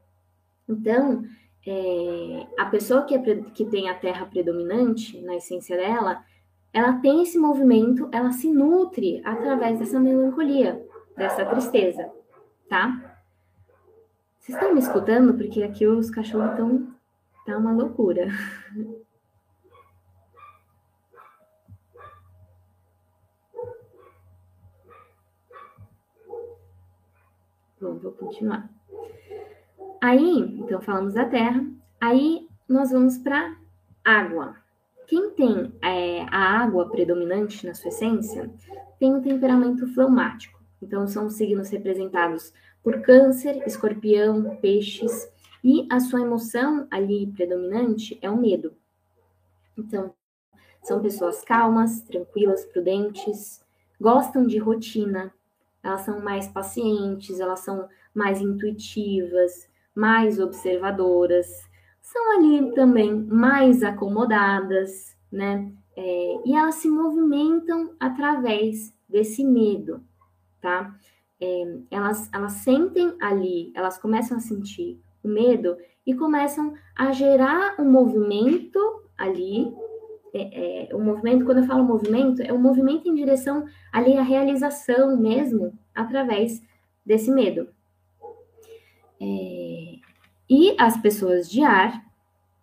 [0.68, 1.26] Então,
[1.72, 3.20] é, a pessoa que, é,
[3.54, 6.26] que tem a terra predominante na essência dela,
[6.74, 10.84] ela tem esse movimento, ela se nutre através dessa melancolia,
[11.16, 12.12] dessa tristeza,
[12.68, 13.20] tá?
[14.40, 15.36] Vocês estão me escutando?
[15.36, 16.88] Porque aqui os cachorros estão.
[17.46, 18.30] Tá uma loucura.
[27.80, 28.79] Bom, vou continuar.
[30.02, 31.66] Aí, então falamos da terra.
[32.00, 33.56] Aí nós vamos para
[34.04, 34.56] água.
[35.08, 38.50] Quem tem é, a água predominante na sua essência
[39.00, 40.60] tem um temperamento fleumático.
[40.82, 45.30] Então são signos representados por câncer, escorpião, peixes,
[45.64, 48.74] e a sua emoção ali predominante é o medo.
[49.78, 50.14] Então,
[50.82, 53.62] são pessoas calmas, tranquilas, prudentes,
[54.00, 55.34] gostam de rotina,
[55.84, 59.69] elas são mais pacientes, elas são mais intuitivas,
[60.00, 61.48] mais observadoras,
[62.02, 65.72] são ali também mais acomodadas, né?
[65.96, 70.02] É, e elas se movimentam através desse medo,
[70.62, 70.96] tá?
[71.40, 77.76] é, elas, elas sentem ali, elas começam a sentir o medo e começam a gerar
[77.80, 78.80] um movimento
[79.18, 79.74] ali.
[80.32, 84.22] É, é, o movimento, quando eu falo movimento, é um movimento em direção ali à
[84.22, 86.62] realização mesmo, através
[87.04, 87.68] desse medo.
[89.22, 90.00] É,
[90.50, 92.04] e as pessoas de ar.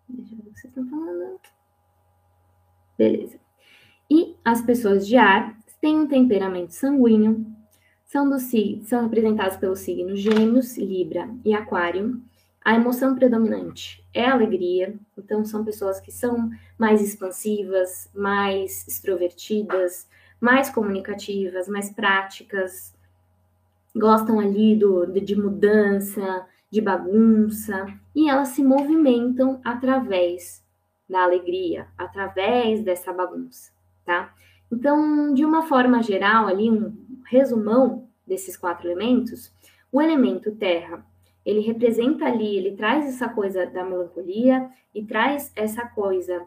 [0.09, 1.40] Deixa eu ver o que vocês estão falando.
[2.99, 3.38] Beleza.
[4.11, 7.47] E as pessoas de ar têm um temperamento sanguíneo,
[8.07, 12.21] são, do, são representados pelos signos Gêmeos, Libra e Aquário.
[12.64, 20.09] A emoção predominante é alegria, então são pessoas que são mais expansivas, mais extrovertidas,
[20.40, 22.96] mais comunicativas, mais práticas,
[23.97, 30.65] gostam ali do, de mudança, de bagunça, e elas se movimentam através
[31.09, 33.73] da alegria, através dessa bagunça,
[34.05, 34.35] tá?
[34.71, 36.93] Então, de uma forma geral, ali, um
[37.25, 39.53] resumão desses quatro elementos,
[39.93, 41.05] o elemento terra,
[41.45, 46.45] ele representa ali, ele traz essa coisa da melancolia e traz essa coisa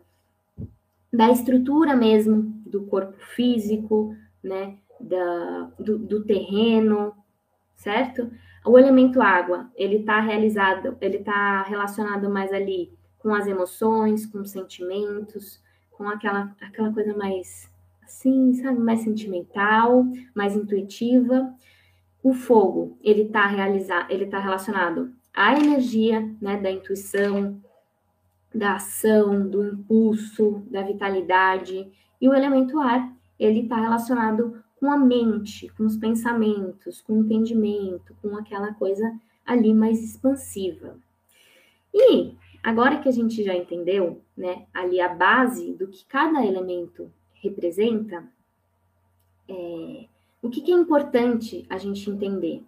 [1.11, 7.13] da estrutura mesmo do corpo físico, né, da, do, do terreno,
[7.79, 8.29] certo?
[8.65, 14.39] O elemento água, ele está realizado, ele está relacionado mais ali com as emoções, com
[14.39, 17.69] os sentimentos, com aquela, aquela coisa mais
[18.03, 21.53] assim, sabe, mais sentimental, mais intuitiva.
[22.21, 27.61] O fogo, ele está realizado, ele está relacionado à energia, né, da intuição,
[28.53, 31.89] da ação, do impulso, da vitalidade.
[32.19, 37.23] E o elemento ar, ele está relacionado com a mente, com os pensamentos, com o
[37.23, 40.97] entendimento, com aquela coisa ali mais expansiva.
[41.93, 47.11] E agora que a gente já entendeu, né, ali a base do que cada elemento
[47.33, 48.25] representa,
[49.47, 50.05] é,
[50.41, 52.63] o que, que é importante a gente entender?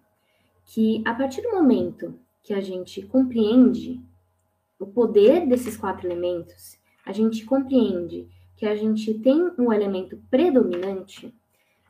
[0.66, 4.00] Que a partir do momento que a gente compreende
[4.78, 11.32] o poder desses quatro elementos, a gente compreende que a gente tem um elemento predominante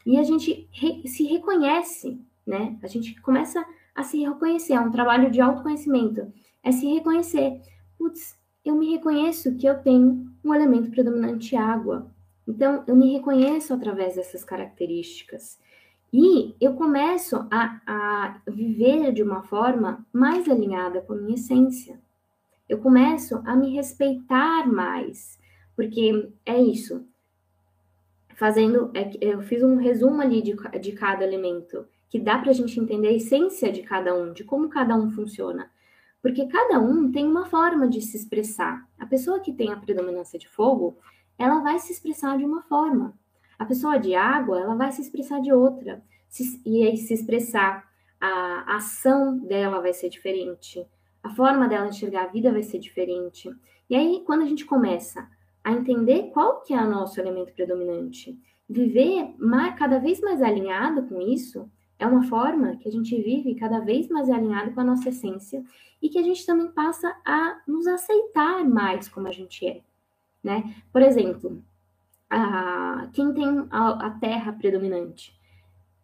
[0.05, 2.77] e a gente re se reconhece, né?
[2.83, 7.61] A gente começa a se reconhecer, é um trabalho de autoconhecimento, é se reconhecer.
[7.99, 12.11] Putz, eu me reconheço que eu tenho um elemento predominante água,
[12.47, 15.59] então, eu me reconheço através dessas características.
[16.13, 22.01] E eu começo a, a viver de uma forma mais alinhada com a minha essência.
[22.69, 25.39] Eu começo a me respeitar mais,
[25.75, 27.07] porque é isso.
[28.43, 32.53] Fazendo, é, eu fiz um resumo ali de, de cada elemento, que dá para a
[32.53, 35.71] gente entender a essência de cada um, de como cada um funciona.
[36.21, 38.85] Porque cada um tem uma forma de se expressar.
[38.99, 40.99] A pessoa que tem a predominância de fogo,
[41.39, 43.17] ela vai se expressar de uma forma.
[43.57, 46.03] A pessoa de água, ela vai se expressar de outra.
[46.29, 47.89] Se, e aí, se expressar,
[48.21, 50.85] a ação dela vai ser diferente.
[51.23, 53.49] A forma dela enxergar a vida vai ser diferente.
[53.89, 55.31] E aí, quando a gente começa
[55.65, 61.03] a entender qual que é o nosso elemento predominante, viver mais, cada vez mais alinhado
[61.05, 64.85] com isso, é uma forma que a gente vive cada vez mais alinhado com a
[64.85, 65.63] nossa essência
[66.01, 69.83] e que a gente também passa a nos aceitar mais como a gente é,
[70.43, 70.75] né?
[70.93, 71.63] Por exemplo,
[72.29, 75.33] a, quem tem a, a terra predominante,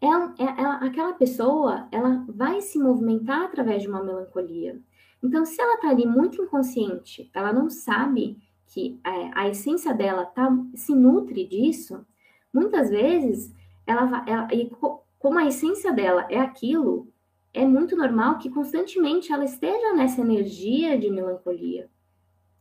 [0.00, 4.80] é, é, é, aquela pessoa, ela vai se movimentar através de uma melancolia.
[5.20, 8.38] Então, se ela está ali muito inconsciente, ela não sabe
[8.68, 12.06] que é, a essência dela tá, se nutre disso,
[12.52, 13.52] muitas vezes
[13.86, 14.70] ela ela, e
[15.18, 17.08] como a essência dela é aquilo,
[17.52, 21.88] é muito normal que constantemente ela esteja nessa energia de melancolia,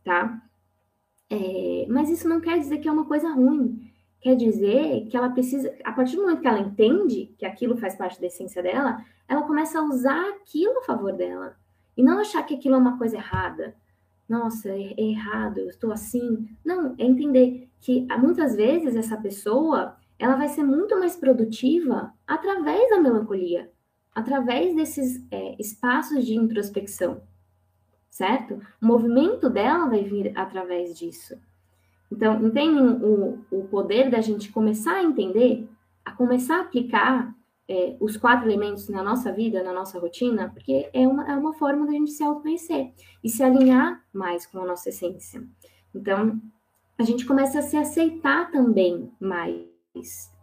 [0.02, 0.42] tá?
[1.30, 3.92] É, mas isso não quer dizer que é uma coisa ruim.
[4.20, 7.94] Quer dizer que ela precisa, a partir do momento que ela entende que aquilo faz
[7.94, 11.56] parte da essência dela, ela começa a usar aquilo a favor dela.
[11.96, 13.76] E não achar que aquilo é uma coisa errada.
[14.28, 16.48] Nossa, é, é errado, eu estou assim.
[16.64, 22.90] Não, é entender que muitas vezes essa pessoa ela vai ser muito mais produtiva através
[22.90, 23.70] da melancolia,
[24.14, 27.22] através desses é, espaços de introspecção,
[28.10, 28.60] certo?
[28.82, 31.40] O movimento dela vai vir através disso.
[32.10, 35.68] Então, entendem o, o poder da gente começar a entender,
[36.04, 37.34] a começar a aplicar
[37.68, 41.52] é, os quatro elementos na nossa vida, na nossa rotina, porque é uma, é uma
[41.52, 45.46] forma da gente se autoconhecer e se alinhar mais com a nossa essência.
[45.94, 46.40] Então,
[46.96, 49.68] a gente começa a se aceitar também mais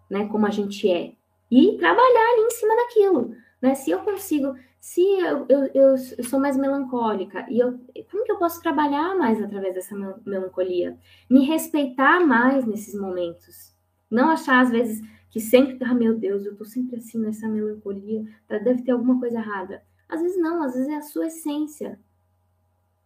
[0.09, 1.13] né, como a gente é,
[1.49, 3.75] e trabalhar ali em cima daquilo, né?
[3.75, 7.79] Se eu consigo, se eu, eu, eu, sou mais melancólica, e eu,
[8.11, 10.97] como que eu posso trabalhar mais através dessa melancolia?
[11.29, 13.73] Me respeitar mais nesses momentos.
[14.09, 15.01] Não achar, às vezes,
[15.35, 19.19] que sempre, ah, meu Deus, eu tô sempre assim nessa melancolia, tá, deve ter alguma
[19.19, 19.83] coisa errada.
[20.07, 21.99] Às vezes não, às vezes é a sua essência,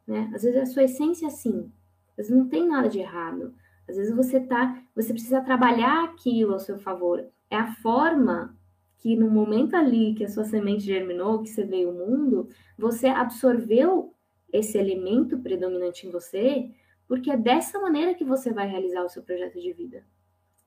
[0.06, 0.30] né?
[0.36, 1.72] Às vezes é a sua essência assim.
[2.12, 3.56] Às vezes não tem nada de errado.
[3.88, 7.26] Às vezes você tá, você precisa trabalhar aquilo ao seu favor.
[7.50, 8.56] É a forma
[9.00, 13.08] que no momento ali que a sua semente germinou, que você veio ao mundo, você
[13.08, 14.14] absorveu
[14.54, 16.70] esse elemento predominante em você,
[17.08, 20.04] porque é dessa maneira que você vai realizar o seu projeto de vida.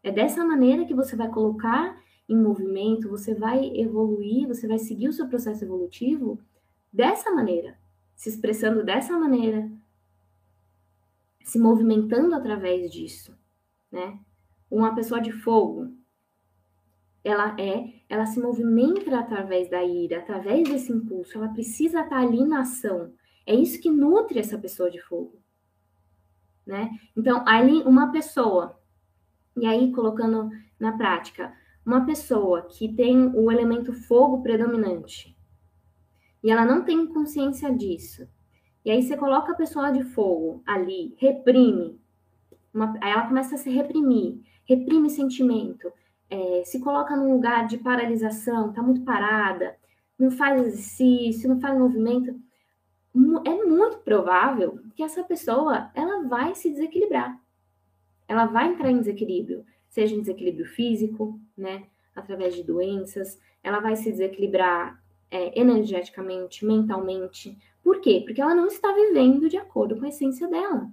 [0.02, 5.08] É dessa maneira que você vai colocar em movimento, você vai evoluir, você vai seguir
[5.08, 6.38] o seu processo evolutivo
[6.92, 7.78] dessa maneira,
[8.14, 9.70] se expressando dessa maneira,
[11.44, 13.36] se movimentando através disso,
[13.90, 14.18] né?
[14.70, 15.92] Uma pessoa de fogo,
[17.24, 22.44] ela é, ela se movimenta através da ira, através desse impulso, ela precisa estar ali
[22.44, 23.12] na ação.
[23.46, 25.34] É isso que nutre essa pessoa de fogo,
[26.66, 26.90] né?
[27.16, 28.80] Então, ali uma pessoa,
[29.56, 31.52] e aí colocando na prática,
[31.84, 35.36] uma pessoa que tem o elemento fogo predominante,
[36.42, 38.28] e ela não tem consciência disso,
[38.84, 42.00] e aí você coloca a pessoa de fogo ali, reprime.
[42.74, 45.92] Uma, aí ela começa a se reprimir, reprime sentimento,
[46.28, 49.76] é, se coloca num lugar de paralisação, tá muito parada,
[50.18, 52.34] não faz exercício, não faz movimento.
[53.44, 57.38] É muito provável que essa pessoa ela vai se desequilibrar.
[58.32, 61.84] Ela vai entrar em desequilíbrio, seja em desequilíbrio físico, né,
[62.16, 64.98] através de doenças, ela vai se desequilibrar
[65.30, 68.22] é, energeticamente, mentalmente, por quê?
[68.24, 70.90] Porque ela não está vivendo de acordo com a essência dela.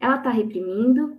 [0.00, 1.16] Ela está reprimindo,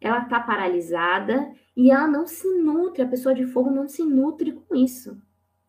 [0.00, 4.50] ela está paralisada e ela não se nutre, a pessoa de fogo não se nutre
[4.50, 5.16] com isso.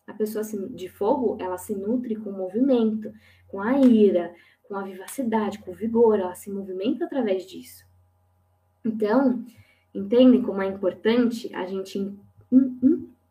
[0.07, 3.13] A pessoa de fogo, ela se nutre com o movimento,
[3.47, 4.33] com a ira,
[4.63, 7.85] com a vivacidade, com o vigor, ela se movimenta através disso.
[8.85, 9.43] Então,
[9.93, 12.13] entendem como é importante a gente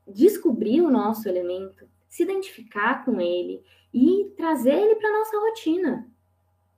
[0.06, 6.08] descobrir o nosso elemento, se identificar com ele e trazer ele para nossa rotina,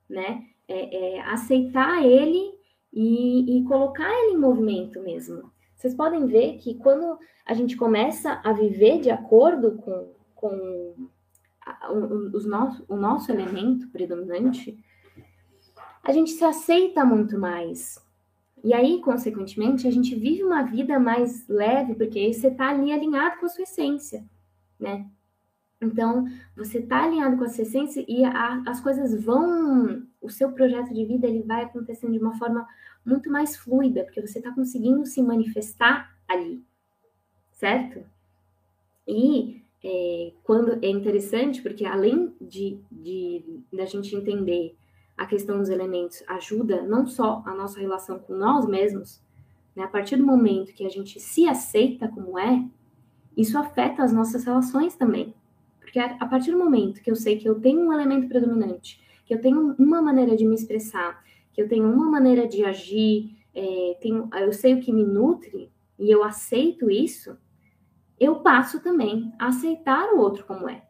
[0.09, 0.45] né?
[0.67, 2.55] É, é, aceitar ele
[2.91, 5.51] e, e colocar ele em movimento mesmo.
[5.75, 11.09] Vocês podem ver que quando a gente começa a viver de acordo com, com
[12.33, 14.77] os nosso, o nosso elemento predominante,
[16.03, 18.03] a gente se aceita muito mais.
[18.65, 23.37] E aí, consequentemente, a gente vive uma vida mais leve, porque você está ali alinhado
[23.37, 24.25] com a sua essência,
[24.79, 25.05] né?
[25.79, 26.25] Então,
[26.57, 30.91] você está alinhado com a sua essência e a, as coisas vão, o seu projeto
[30.95, 32.67] de vida ele vai acontecendo de uma forma
[33.05, 36.63] muito mais fluida, porque você está conseguindo se manifestar ali,
[37.51, 38.03] certo?
[39.07, 44.75] E é, quando é interessante, porque além de, de da gente entender
[45.17, 49.23] a questão dos elementos, ajuda não só a nossa relação com nós mesmos,
[49.75, 49.83] né?
[49.83, 52.65] A partir do momento que a gente se aceita como é,
[53.35, 55.33] isso afeta as nossas relações também.
[55.79, 59.33] Porque a partir do momento que eu sei que eu tenho um elemento predominante, que
[59.33, 63.97] eu tenho uma maneira de me expressar, que eu tenho uma maneira de agir, é,
[64.01, 67.37] tenho, eu sei o que me nutre e eu aceito isso,
[68.19, 70.83] eu passo também a aceitar o outro como é.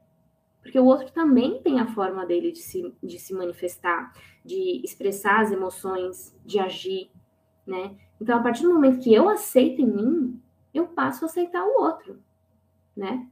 [0.66, 4.12] Porque o outro também tem a forma dele de se, de se manifestar,
[4.44, 7.12] de expressar as emoções, de agir,
[7.68, 7.96] né?
[8.20, 10.42] Então, a partir do momento que eu aceito em mim,
[10.74, 12.20] eu passo a aceitar o outro,
[12.98, 13.28] né?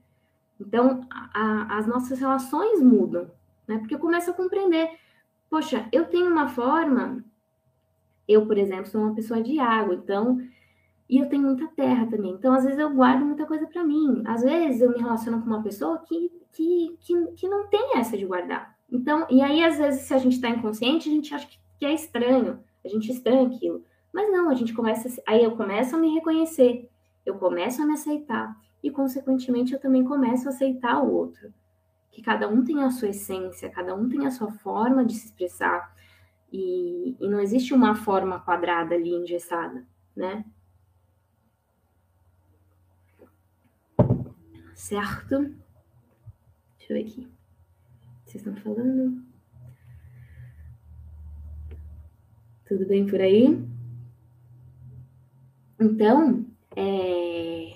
[0.59, 3.31] Então, a, a, as nossas relações mudam,
[3.67, 3.79] né?
[3.79, 4.91] Porque eu começo a compreender,
[5.49, 7.25] poxa, eu tenho uma forma,
[8.27, 10.39] eu, por exemplo, sou uma pessoa de água, então
[11.09, 12.31] e eu tenho muita terra também.
[12.33, 14.21] Então, às vezes, eu guardo muita coisa para mim.
[14.23, 18.17] Às vezes, eu me relaciono com uma pessoa que, que, que, que não tem essa
[18.17, 18.77] de guardar.
[18.89, 21.47] Então, e aí, às vezes, se a gente está inconsciente, a gente acha
[21.79, 22.63] que é estranho.
[22.85, 23.83] A gente estranha aquilo.
[24.13, 25.09] Mas não, a gente começa.
[25.27, 26.89] Aí eu começo a me reconhecer.
[27.25, 28.55] Eu começo a me aceitar.
[28.81, 31.53] E, consequentemente, eu também começo a aceitar o outro.
[32.11, 35.25] Que cada um tem a sua essência, cada um tem a sua forma de se
[35.25, 35.93] expressar.
[36.51, 39.83] E, e não existe uma forma quadrada ali engessada,
[40.15, 40.45] né?
[44.83, 45.55] certo?
[46.93, 47.27] Eu ver aqui.
[48.23, 49.23] Vocês estão falando?
[52.67, 53.59] Tudo bem por aí?
[55.79, 57.73] Então, é...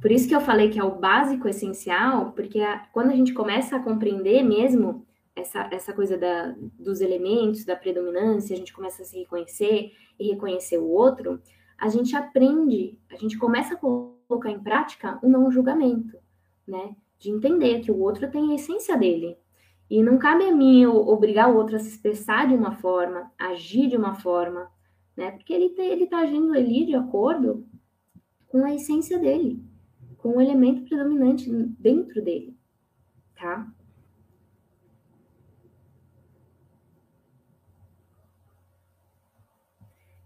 [0.00, 2.78] por isso que eu falei que é o básico essencial, porque a...
[2.92, 8.54] quando a gente começa a compreender mesmo essa, essa coisa da, dos elementos, da predominância,
[8.54, 11.42] a gente começa a se reconhecer e reconhecer o outro,
[11.78, 16.16] a gente aprende, a gente começa a colocar em prática o não julgamento,
[16.66, 16.96] né?
[17.18, 19.36] De entender que o outro tem a essência dele.
[19.88, 23.88] E não cabe a mim obrigar o outro a se expressar de uma forma, agir
[23.88, 24.70] de uma forma,
[25.16, 25.30] né?
[25.30, 25.66] Porque ele
[26.04, 27.66] está agindo ali de acordo
[28.48, 29.62] com a essência dele,
[30.18, 32.56] com o elemento predominante dentro dele,
[33.36, 33.72] tá?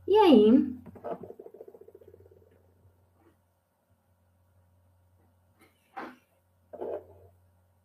[0.09, 0.77] E aí,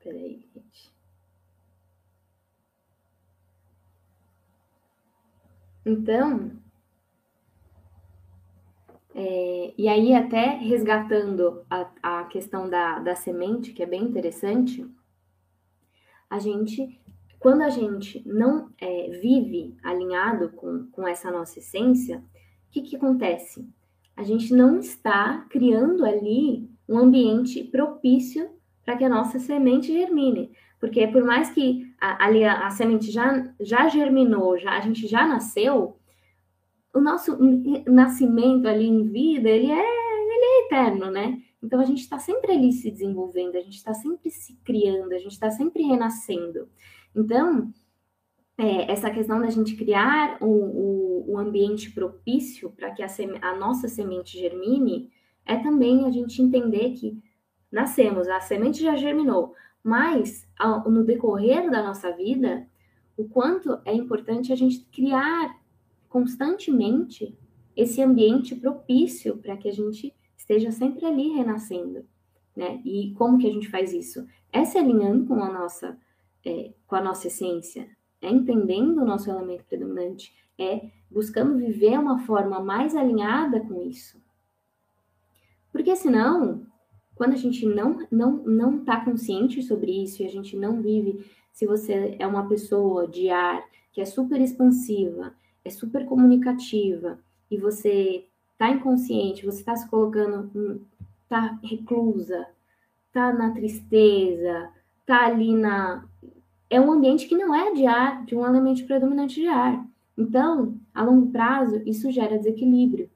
[0.06, 0.94] Peraí, gente.
[5.84, 6.52] Então,
[9.16, 14.88] é, e aí até resgatando a, a questão da, da semente, que é bem interessante,
[16.30, 17.02] a gente,
[17.40, 22.20] quando a gente não é, vive alinhado com, com essa nossa essência,
[22.68, 23.68] o que, que acontece?
[24.16, 28.55] A gente não está criando ali um ambiente propício
[28.86, 30.52] para que a nossa semente germine.
[30.80, 35.08] Porque por mais que a, ali a, a, semente já, já germinou, já, a gente
[35.08, 35.98] já nasceu,
[36.94, 37.38] o nosso
[37.88, 41.42] nascimento ali em vida, ele é, ele é eterno, né?
[41.62, 45.18] Então a gente está sempre ali se desenvolvendo, a gente está sempre se criando, a
[45.18, 46.70] gente está sempre renascendo.
[47.14, 47.74] Então,
[48.58, 53.08] é, essa questão da gente criar o, o, o ambiente propício para que a,
[53.42, 55.10] a nossa semente germine
[55.46, 57.22] é também a gente entender que
[57.76, 59.54] nascemos, a semente já germinou,
[59.84, 62.66] mas ao, no decorrer da nossa vida,
[63.18, 65.60] o quanto é importante a gente criar
[66.08, 67.38] constantemente
[67.76, 72.06] esse ambiente propício para que a gente esteja sempre ali renascendo,
[72.56, 72.82] né?
[72.86, 74.26] E como que a gente faz isso?
[74.54, 76.00] É se alinhando com a nossa,
[76.46, 77.90] é, com a nossa essência,
[78.22, 84.18] é entendendo o nosso elemento predominante, é buscando viver uma forma mais alinhada com isso.
[85.74, 86.66] Porque senão,
[87.16, 91.26] quando a gente não não não está consciente sobre isso e a gente não vive,
[91.52, 97.18] se você é uma pessoa de ar que é super expansiva, é super comunicativa
[97.50, 100.86] e você está inconsciente, você está se colocando,
[101.24, 102.48] está reclusa,
[103.08, 104.70] está na tristeza,
[105.02, 106.06] está ali na
[106.70, 109.86] é um ambiente que não é de ar, de um elemento predominante de ar.
[110.18, 113.10] Então, a longo prazo, isso gera desequilíbrio.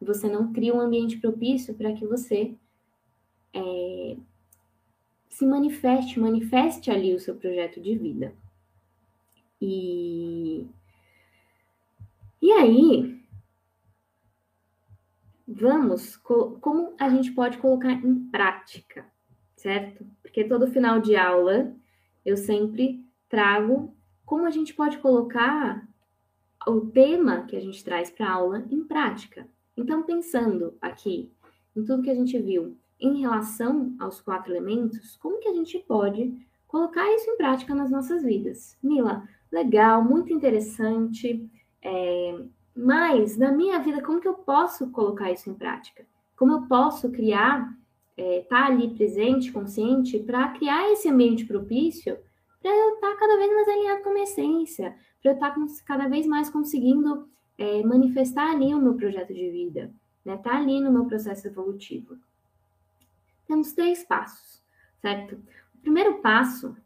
[0.00, 2.54] Você não cria um ambiente propício para que você
[3.54, 4.16] é,
[5.28, 8.34] se manifeste, manifeste ali o seu projeto de vida.
[9.60, 10.66] E,
[12.40, 13.20] e aí,
[15.46, 19.04] vamos, como a gente pode colocar em prática,
[19.56, 20.06] certo?
[20.22, 21.74] Porque todo final de aula
[22.24, 23.94] eu sempre trago
[24.24, 25.86] como a gente pode colocar
[26.66, 29.46] o tema que a gente traz para aula em prática.
[29.76, 31.32] Então, pensando aqui
[31.74, 35.78] em tudo que a gente viu, em relação aos quatro elementos, como que a gente
[35.78, 36.34] pode
[36.66, 38.76] colocar isso em prática nas nossas vidas.
[38.82, 41.48] Mila, legal, muito interessante,
[41.82, 42.38] é,
[42.76, 46.06] mas na minha vida, como que eu posso colocar isso em prática?
[46.36, 47.76] Como eu posso criar,
[48.16, 52.18] é, tá ali presente, consciente, para criar esse ambiente propício
[52.62, 55.54] para eu estar tá cada vez mais alinhado com a minha essência, para eu estar
[55.54, 59.92] tá cada vez mais conseguindo é, manifestar ali o meu projeto de vida,
[60.24, 60.36] né?
[60.36, 62.16] Tá ali no meu processo evolutivo.
[63.50, 64.62] Temos três passos,
[65.02, 65.34] certo?
[65.74, 66.76] O primeiro passo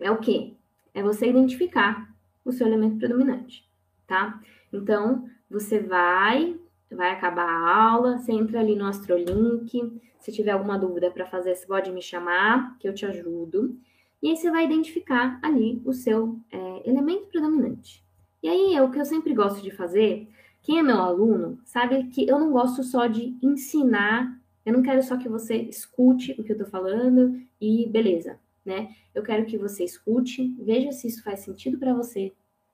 [0.00, 0.54] é o quê?
[0.94, 2.10] É você identificar
[2.42, 3.68] o seu elemento predominante,
[4.06, 4.40] tá?
[4.72, 6.58] Então, você vai,
[6.90, 11.54] vai acabar a aula, você entra ali no Astrolink, se tiver alguma dúvida para fazer,
[11.54, 13.78] você pode me chamar, que eu te ajudo.
[14.22, 18.02] E aí você vai identificar ali o seu é, elemento predominante.
[18.42, 20.26] E aí, é o que eu sempre gosto de fazer,
[20.62, 25.02] quem é meu aluno sabe que eu não gosto só de ensinar, eu não quero
[25.02, 28.94] só que você escute o que eu estou falando e beleza, né?
[29.14, 32.32] Eu quero que você escute, veja se isso faz sentido para você,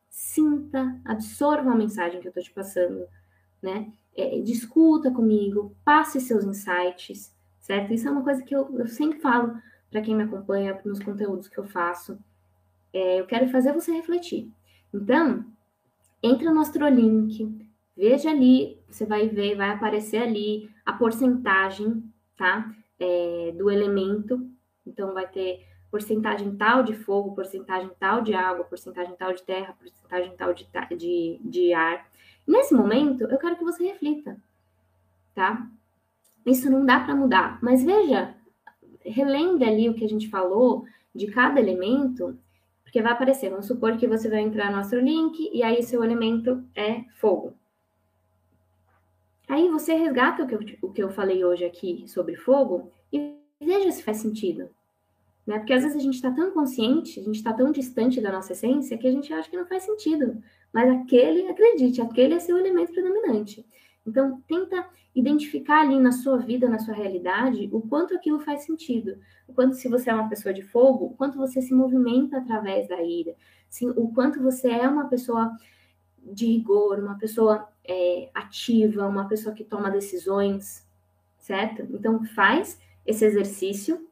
[0.09, 3.07] sinta, absorva a mensagem que eu estou te passando,
[3.63, 3.93] né?
[4.17, 7.93] É, discuta comigo, passe seus insights, certo?
[7.93, 9.61] Isso é uma coisa que eu, eu sempre falo
[9.91, 12.19] para quem me acompanha nos conteúdos que eu faço.
[12.93, 14.51] É, eu quero fazer você refletir.
[14.93, 15.45] Então,
[16.23, 22.05] entra no Astrolink, veja ali, você vai ver, vai aparecer ali a porcentagem,
[22.37, 22.71] tá?
[22.99, 24.47] É, do elemento.
[24.87, 29.75] Então, vai ter porcentagem tal de fogo, porcentagem tal de água, porcentagem tal de terra,
[29.79, 30.67] porcentagem tal de,
[30.97, 32.07] de, de ar.
[32.47, 34.37] Nesse momento, eu quero que você reflita,
[35.35, 35.67] tá?
[36.47, 38.35] Isso não dá para mudar, mas veja
[39.05, 40.85] relembre ali o que a gente falou
[41.15, 42.39] de cada elemento,
[42.83, 43.51] porque vai aparecer.
[43.51, 47.55] Vamos supor que você vai entrar no Astrolink e aí seu elemento é fogo.
[49.51, 53.35] Aí você resgata o que, eu, o que eu falei hoje aqui sobre fogo e
[53.61, 54.71] veja se faz sentido.
[55.45, 55.59] Né?
[55.59, 58.53] Porque às vezes a gente está tão consciente, a gente está tão distante da nossa
[58.53, 60.41] essência que a gente acha que não faz sentido.
[60.73, 63.67] Mas aquele, acredite, aquele é seu elemento predominante.
[64.07, 69.19] Então, tenta identificar ali na sua vida, na sua realidade, o quanto aquilo faz sentido.
[69.49, 72.87] O quanto, se você é uma pessoa de fogo, o quanto você se movimenta através
[72.87, 73.35] da ira.
[73.69, 75.51] Sim, o quanto você é uma pessoa
[76.23, 80.87] de rigor, uma pessoa é, ativa, uma pessoa que toma decisões,
[81.39, 81.83] certo?
[81.91, 84.07] Então, faz esse exercício,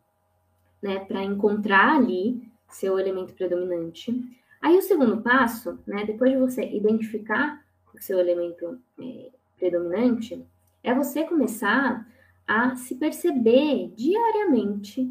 [0.82, 4.12] né, para encontrar ali seu elemento predominante.
[4.60, 7.64] Aí, o segundo passo, né, depois de você identificar
[7.94, 10.44] o seu elemento é, predominante
[10.82, 12.06] é você começar
[12.46, 15.08] a se perceber diariamente.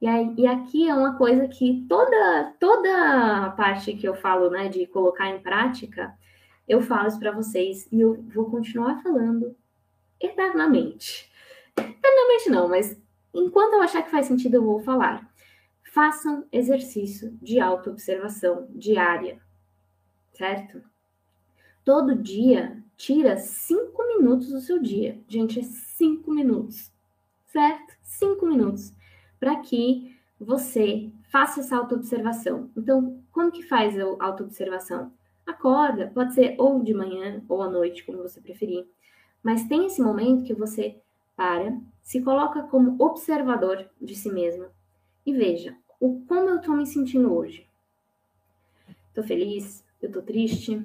[0.00, 4.50] E, aí, e aqui é uma coisa que toda toda a parte que eu falo,
[4.50, 6.14] né, de colocar em prática,
[6.70, 9.56] eu falo isso para vocês e eu vou continuar falando
[10.20, 11.28] eternamente.
[11.76, 12.96] Eternamente não, mas
[13.34, 15.28] enquanto eu achar que faz sentido, eu vou falar.
[15.92, 19.40] Façam exercício de autoobservação diária,
[20.32, 20.80] certo?
[21.84, 25.20] Todo dia tira cinco minutos do seu dia.
[25.26, 26.92] Gente, é cinco minutos,
[27.46, 27.96] certo?
[28.00, 28.94] Cinco minutos
[29.40, 32.70] para que você faça essa autoobservação.
[32.76, 35.12] Então, como que faz a autoobservação?
[35.50, 38.86] Acorda, pode ser ou de manhã ou à noite, como você preferir.
[39.42, 40.96] Mas tem esse momento que você
[41.36, 44.66] para, se coloca como observador de si mesmo
[45.24, 47.66] e veja o como eu estou me sentindo hoje.
[49.08, 49.84] Estou feliz?
[50.00, 50.84] Eu estou triste?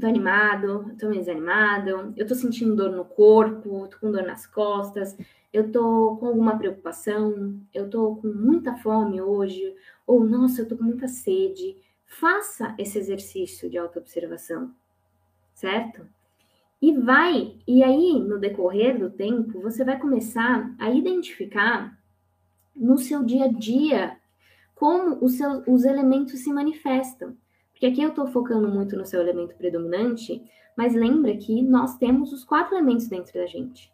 [0.00, 4.46] tô animado, tô meio desanimado, eu tô sentindo dor no corpo, tô com dor nas
[4.46, 5.16] costas,
[5.52, 9.74] eu tô com alguma preocupação, eu tô com muita fome hoje,
[10.06, 11.76] ou nossa, eu tô com muita sede.
[12.10, 14.74] Faça esse exercício de autoobservação,
[15.54, 16.04] certo?
[16.82, 21.96] E vai, e aí no decorrer do tempo, você vai começar a identificar
[22.74, 24.16] no seu dia a dia
[24.74, 27.36] como os, seus, os elementos se manifestam.
[27.70, 30.42] Porque aqui eu estou focando muito no seu elemento predominante,
[30.76, 33.90] mas lembra que nós temos os quatro elementos dentro da gente.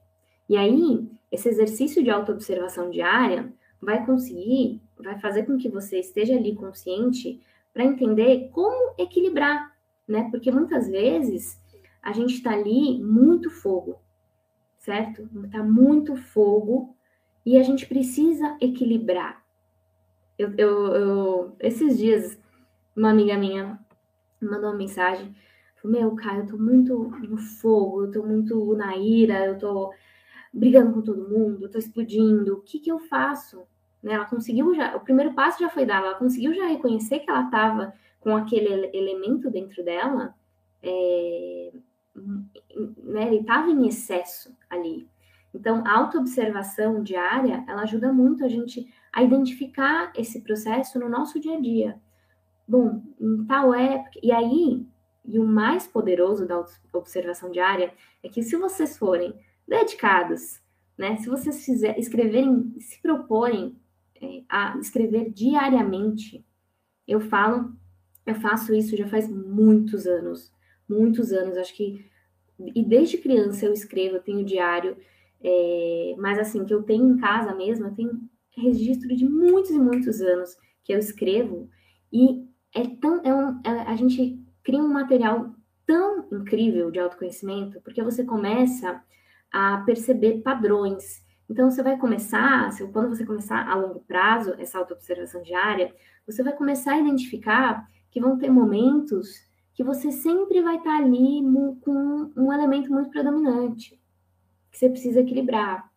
[0.49, 6.35] E aí, esse exercício de autoobservação diária vai conseguir, vai fazer com que você esteja
[6.35, 7.41] ali consciente
[7.77, 9.77] para entender como equilibrar,
[10.09, 10.31] né?
[10.31, 11.63] Porque muitas vezes
[12.03, 14.01] a gente está ali muito fogo,
[14.79, 15.29] certo?
[15.45, 16.97] Está muito fogo
[17.45, 19.45] e a gente precisa equilibrar.
[20.39, 22.39] Eu, eu, eu, esses dias
[22.97, 23.79] uma amiga minha
[24.41, 25.37] mandou uma mensagem,
[25.75, 29.93] falou, meu, cara, eu tô muito no fogo, eu tô muito na ira, eu tô
[30.51, 33.67] brigando com todo mundo, eu tô explodindo, o que que eu faço?
[34.07, 37.29] Né, ela conseguiu já, o primeiro passo já foi dado, ela conseguiu já reconhecer que
[37.29, 40.33] ela estava com aquele elemento dentro dela,
[40.81, 41.73] é,
[42.15, 45.09] né, ele estava em excesso ali.
[45.53, 51.41] Então, a autoobservação diária, ela ajuda muito a gente a identificar esse processo no nosso
[51.41, 52.01] dia a dia.
[52.69, 54.87] Bom, em tal época, e aí,
[55.25, 57.93] e o mais poderoso da observação diária
[58.23, 59.35] é que se vocês forem
[59.67, 60.61] dedicados,
[60.97, 63.77] né, se vocês fizer, escreverem, se proporem
[64.49, 66.45] a escrever diariamente,
[67.07, 67.73] eu falo,
[68.25, 70.53] eu faço isso já faz muitos anos,
[70.89, 72.05] muitos anos, acho que
[72.59, 74.97] e desde criança eu escrevo, eu tenho diário,
[75.43, 78.19] é, mas assim, que eu tenho em casa mesmo, eu tenho
[78.57, 81.69] registro de muitos e muitos anos que eu escrevo,
[82.13, 85.55] e é tão, é um, é, a gente cria um material
[85.87, 89.03] tão incrível de autoconhecimento, porque você começa
[89.53, 91.25] a perceber padrões.
[91.49, 95.95] Então, você vai começar, quando você começar a longo prazo, essa autoobservação diária,
[96.27, 101.43] você vai começar a identificar que vão ter momentos que você sempre vai estar ali
[101.83, 104.01] com um elemento muito predominante,
[104.71, 105.91] que você precisa equilibrar.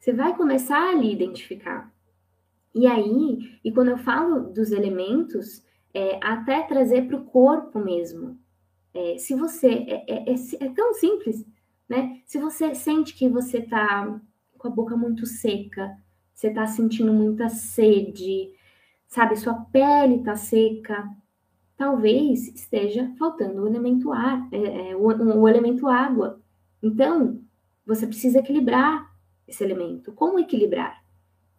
[0.00, 1.94] Você vai começar ali a identificar.
[2.74, 5.62] E aí, e quando eu falo dos elementos,
[5.94, 8.38] é, até trazer para o corpo mesmo.
[8.92, 9.68] É, se você.
[9.68, 11.46] É, é, é, é, tão simples,
[11.88, 12.20] né?
[12.26, 14.20] Se você sente que você está
[14.56, 15.96] com a boca muito seca,
[16.32, 18.52] você está sentindo muita sede,
[19.06, 19.36] sabe?
[19.36, 21.08] Sua pele está seca,
[21.76, 26.40] talvez esteja faltando o elemento ar, é, é, o, o, elemento água.
[26.82, 27.40] Então,
[27.86, 29.12] você precisa equilibrar
[29.46, 30.12] esse elemento.
[30.12, 31.02] Como equilibrar?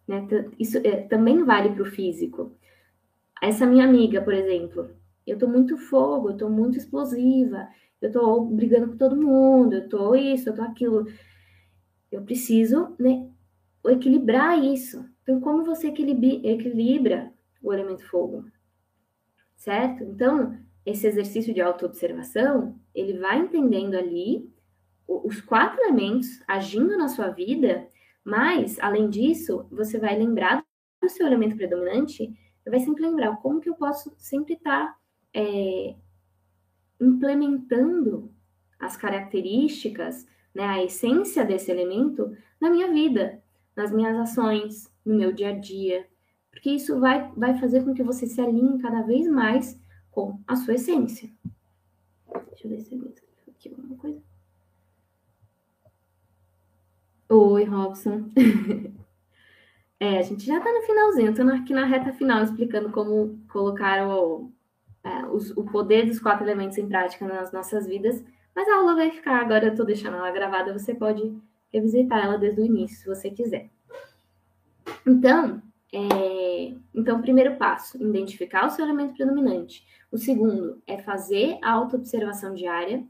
[0.06, 0.26] Né?
[0.58, 2.52] Isso é, também vale para o físico.
[3.42, 4.90] Essa minha amiga, por exemplo,
[5.26, 7.68] eu tô muito fogo, eu tô muito explosiva,
[8.00, 11.06] eu tô brigando com todo mundo, eu tô isso, eu tô aquilo.
[12.10, 13.28] Eu preciso, né,
[13.86, 15.04] equilibrar isso.
[15.22, 17.32] Então, como você equilibra,
[17.62, 18.44] o elemento fogo?
[19.56, 20.04] certo?
[20.04, 24.48] Então, esse exercício de autoobservação, ele vai entendendo ali
[25.08, 27.88] os quatro elementos agindo na sua vida,
[28.24, 30.64] mas, além disso, você vai lembrar
[31.02, 32.32] do seu elemento predominante,
[32.64, 34.96] vai sempre lembrar como que eu posso sempre estar tá,
[35.32, 35.94] é,
[37.00, 38.30] implementando
[38.78, 43.42] as características, né, a essência desse elemento na minha vida,
[43.74, 46.06] nas minhas ações, no meu dia a dia,
[46.50, 49.78] porque isso vai, vai fazer com que você se alinhe cada vez mais
[50.10, 51.30] com a sua essência.
[52.48, 53.14] Deixa eu ver se eu
[53.48, 54.22] aqui alguma coisa.
[57.28, 58.30] Oi, Robson.
[60.00, 64.08] é, a gente já tá no finalzinho, tô aqui na reta final explicando como colocar
[64.08, 64.50] o,
[65.06, 68.96] é, os, o poder dos quatro elementos em prática nas nossas vidas, mas a aula
[68.96, 71.32] vai ficar, agora eu tô deixando ela gravada, você pode
[71.72, 73.70] revisitar ela desde o início, se você quiser.
[75.06, 79.86] Então, é, então, primeiro passo, identificar o seu elemento predominante.
[80.10, 83.04] O segundo é fazer a autoobservação diária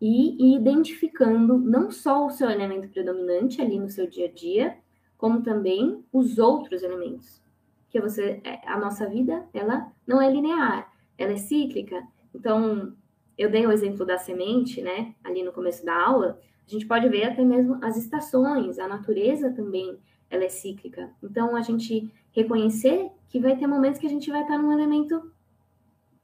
[0.00, 4.78] e ir identificando não só o seu elemento predominante ali no seu dia a dia,
[5.18, 7.42] como também os outros elementos.
[7.90, 10.87] Que você, é, a nossa vida, ela não é linear,
[11.18, 12.06] ela é cíclica.
[12.34, 12.94] Então,
[13.36, 16.40] eu dei o exemplo da semente, né, ali no começo da aula.
[16.66, 19.98] A gente pode ver até mesmo as estações, a natureza também
[20.30, 21.10] ela é cíclica.
[21.22, 25.30] Então, a gente reconhecer que vai ter momentos que a gente vai estar num elemento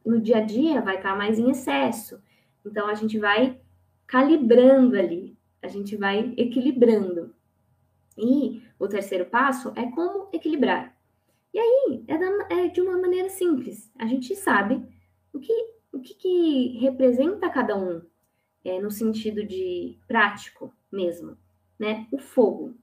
[0.04, 2.22] no dia a dia, vai estar mais em excesso.
[2.64, 3.58] Então, a gente vai
[4.06, 7.34] calibrando ali, a gente vai equilibrando.
[8.16, 10.94] E o terceiro passo é como equilibrar.
[11.54, 13.90] E aí, é, da, é de uma maneira simples.
[13.96, 14.86] A gente sabe
[15.32, 15.52] o que,
[15.92, 18.02] o que, que representa cada um,
[18.62, 21.38] é, no sentido de prático mesmo,
[21.78, 22.06] né?
[22.12, 22.74] O fogo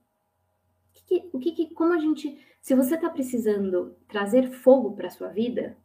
[1.32, 5.76] o que, que, como a gente, se você está precisando trazer fogo para sua vida,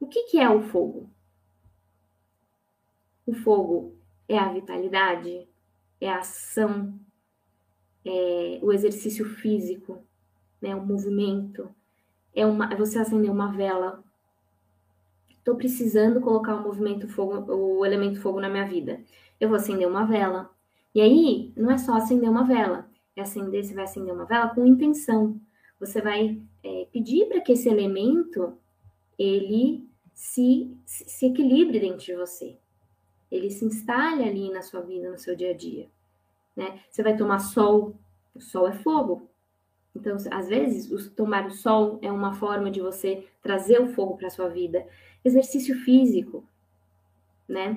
[0.00, 1.10] o que, que é o fogo?
[3.26, 3.96] O fogo
[4.26, 5.48] é a vitalidade,
[6.00, 6.98] é a ação,
[8.04, 10.02] é o exercício físico,
[10.60, 11.68] né, o movimento,
[12.34, 14.02] é uma, você acender uma vela.
[15.30, 19.00] Estou precisando colocar o movimento fogo, o elemento fogo na minha vida.
[19.40, 20.50] Eu vou acender uma vela.
[20.94, 24.48] E aí, não é só acender uma vela, é acender, você vai acender uma vela
[24.48, 25.40] com intenção.
[25.78, 28.58] Você vai é, pedir para que esse elemento
[29.18, 32.58] ele se, se equilibre dentro de você.
[33.30, 35.88] Ele se instale ali na sua vida, no seu dia a dia.
[36.56, 36.80] Né?
[36.90, 37.94] Você vai tomar sol,
[38.34, 39.27] o sol é fogo.
[39.98, 44.28] Então, às vezes, tomar o sol é uma forma de você trazer o fogo para
[44.28, 44.86] a sua vida.
[45.24, 46.44] Exercício físico,
[47.48, 47.76] né?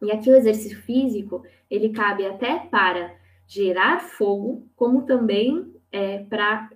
[0.00, 3.14] E aqui o exercício físico, ele cabe até para
[3.46, 6.70] gerar fogo, como também é, para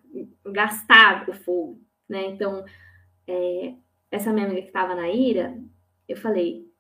[0.44, 2.26] gastar o fogo, né?
[2.26, 2.62] Então,
[3.26, 3.72] é,
[4.10, 5.58] essa minha amiga que estava na ira,
[6.06, 6.70] eu falei,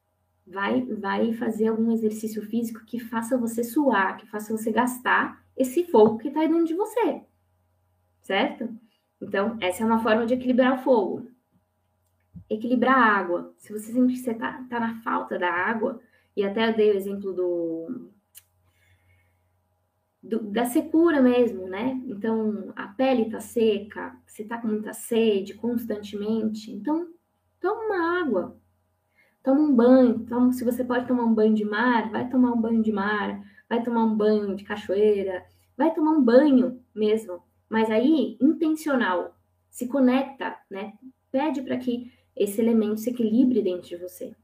[0.46, 5.84] vai, vai fazer algum exercício físico que faça você suar, que faça você gastar esse
[5.84, 7.22] fogo que está dentro de você,
[8.26, 8.68] certo?
[9.20, 11.28] Então, essa é uma forma de equilibrar o fogo.
[12.50, 13.54] Equilibrar a água.
[13.56, 16.00] Se você sempre está tá na falta da água,
[16.36, 18.10] e até eu dei o exemplo do,
[20.22, 22.00] do, da secura mesmo, né?
[22.06, 27.08] Então, a pele tá seca, você tá com muita sede constantemente, então
[27.60, 28.56] toma uma água,
[29.42, 30.26] toma um banho.
[30.26, 33.40] Toma, se você pode tomar um banho de mar, vai tomar um banho de mar,
[33.68, 35.46] vai tomar um banho de cachoeira,
[35.76, 39.36] vai tomar um banho mesmo, mas aí intencional,
[39.70, 40.94] se conecta, né?
[41.30, 44.34] Pede para que esse elemento se equilibre dentro de você,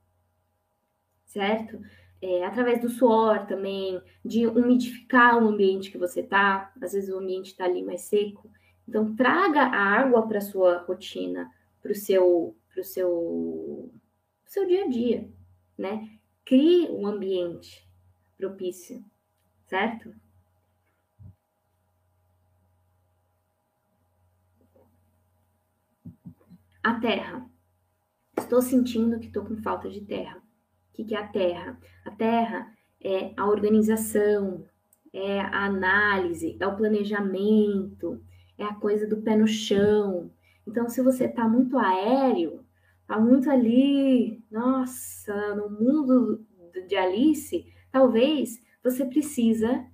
[1.25, 1.81] certo?
[2.21, 7.19] É, através do suor também, de umidificar o ambiente que você está, às vezes o
[7.19, 8.51] ambiente está ali mais seco.
[8.87, 11.51] Então, traga a água para sua rotina,
[11.81, 13.91] para o seu, pro seu,
[14.47, 15.29] seu dia a dia,
[15.77, 16.09] né?
[16.45, 17.89] Crie um ambiente
[18.37, 19.05] propício,
[19.67, 20.15] certo?
[26.83, 27.49] A terra.
[28.39, 30.39] Estou sentindo que estou com falta de terra.
[30.39, 31.79] O que, é a terra?
[32.05, 34.65] A terra é a organização,
[35.13, 38.23] é a análise, é o planejamento,
[38.59, 40.31] é a coisa do pé no chão.
[40.67, 42.65] Então, se você está muito aéreo,
[43.03, 46.45] está muito ali, nossa, no mundo
[46.89, 49.87] de Alice, talvez você precisa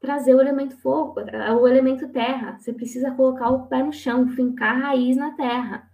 [0.00, 1.20] trazer o elemento fogo,
[1.60, 2.58] o elemento terra.
[2.58, 5.87] Você precisa colocar o pé no chão, fincar a raiz na terra.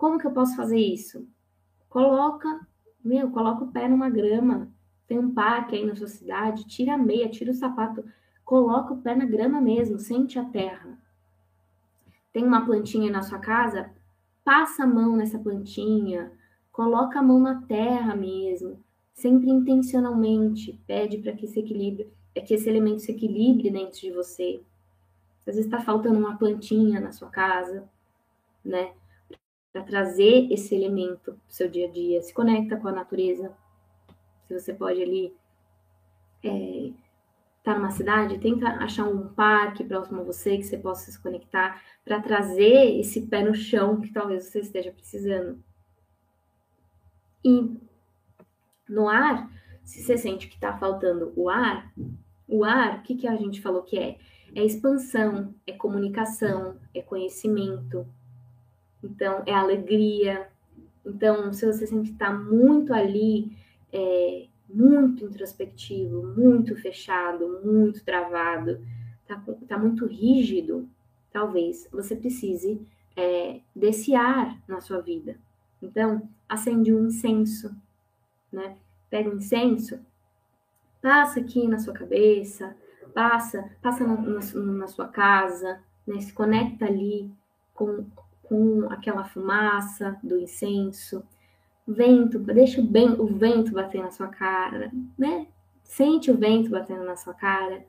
[0.00, 1.28] Como que eu posso fazer isso?
[1.90, 2.66] Coloca,
[3.04, 4.72] meu, coloca o pé numa grama.
[5.06, 8.02] Tem um parque aí na sua cidade, tira a meia, tira o sapato,
[8.42, 10.98] coloca o pé na grama mesmo, sente a terra.
[12.32, 13.90] Tem uma plantinha na sua casa?
[14.42, 16.32] Passa a mão nessa plantinha,
[16.72, 18.82] coloca a mão na terra mesmo,
[19.12, 24.10] sempre intencionalmente, pede para que esse equilíbrio, é que esse elemento se equilibre dentro de
[24.12, 24.62] você.
[25.46, 27.86] Às vezes está faltando uma plantinha na sua casa,
[28.64, 28.94] né?
[29.72, 32.22] Para trazer esse elemento para seu dia a dia.
[32.22, 33.52] Se conecta com a natureza.
[34.46, 35.34] Se você pode ali
[36.42, 36.92] é,
[37.62, 41.82] tá numa cidade, tenta achar um parque próximo a você que você possa se conectar
[42.04, 45.62] para trazer esse pé no chão que talvez você esteja precisando.
[47.44, 47.76] E
[48.88, 49.50] no ar,
[49.84, 51.92] se você sente que está faltando o ar,
[52.48, 54.18] o ar, o que, que a gente falou que é?
[54.54, 58.06] É expansão, é comunicação, é conhecimento,
[59.02, 60.48] então é alegria.
[61.04, 63.56] Então, se você que está muito ali,
[63.92, 68.80] é, muito introspectivo, muito fechado, muito travado,
[69.22, 70.88] está tá muito rígido,
[71.32, 72.80] talvez você precise
[73.16, 75.36] é, desse ar na sua vida.
[75.82, 77.74] Então, acende um incenso,
[78.52, 78.76] né?
[79.08, 79.98] Pega um incenso,
[81.00, 82.76] passa aqui na sua cabeça,
[83.14, 86.20] passa, passa na, na, na sua casa, né?
[86.20, 87.30] Se conecta ali
[87.74, 88.04] com
[88.50, 91.22] com aquela fumaça do incenso,
[91.86, 95.46] vento, deixa o, bem, o vento bater na sua cara, né?
[95.84, 97.86] Sente o vento batendo na sua cara.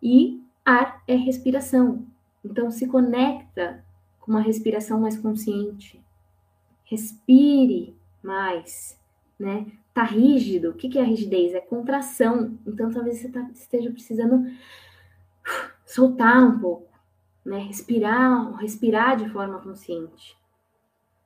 [0.00, 2.06] E ar é respiração.
[2.44, 3.84] Então se conecta
[4.20, 6.00] com uma respiração mais consciente.
[6.84, 8.96] Respire mais,
[9.36, 9.66] né?
[9.92, 10.70] Tá rígido.
[10.70, 11.52] O que é rigidez?
[11.52, 12.56] É contração.
[12.64, 14.48] Então talvez você tá, esteja precisando
[15.84, 16.95] soltar um pouco
[17.46, 17.58] né?
[17.60, 20.36] Respirar, respirar de forma consciente,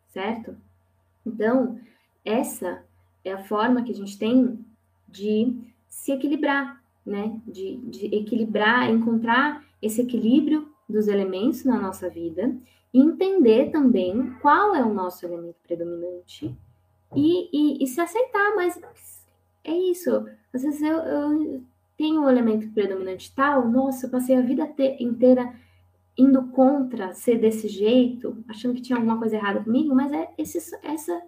[0.08, 0.54] certo?
[1.26, 1.80] Então,
[2.24, 2.84] essa
[3.24, 4.64] é a forma que a gente tem
[5.08, 5.56] de
[5.88, 7.40] se equilibrar, né?
[7.46, 12.54] De, de equilibrar, encontrar esse equilíbrio dos elementos na nossa vida
[12.92, 16.54] e entender também qual é o nosso elemento predominante
[17.16, 18.78] e, e, e se aceitar, mas
[19.64, 20.26] é isso.
[20.52, 21.62] Às vezes eu, eu
[21.96, 24.68] tenho um elemento predominante tal, nossa, eu passei a vida
[24.98, 25.50] inteira
[26.20, 30.58] indo contra ser desse jeito, achando que tinha alguma coisa errada comigo, mas é esse,
[30.82, 31.22] essa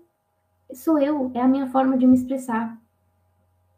[0.74, 2.80] sou eu, é a minha forma de me expressar.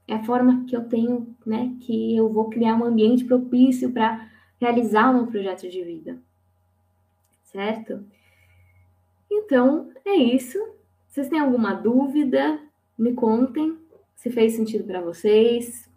[0.06, 4.28] É a forma que eu tenho, né, que eu vou criar um ambiente propício para
[4.60, 6.18] realizar o meu projeto de vida.
[7.44, 8.04] Certo?
[9.30, 10.58] Então, é isso.
[11.08, 12.60] Vocês têm alguma dúvida?
[12.98, 13.78] Me contem
[14.16, 15.88] se fez sentido para vocês,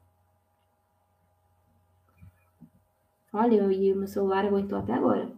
[3.39, 5.29] Olha, e o meu celular aguentou até agora.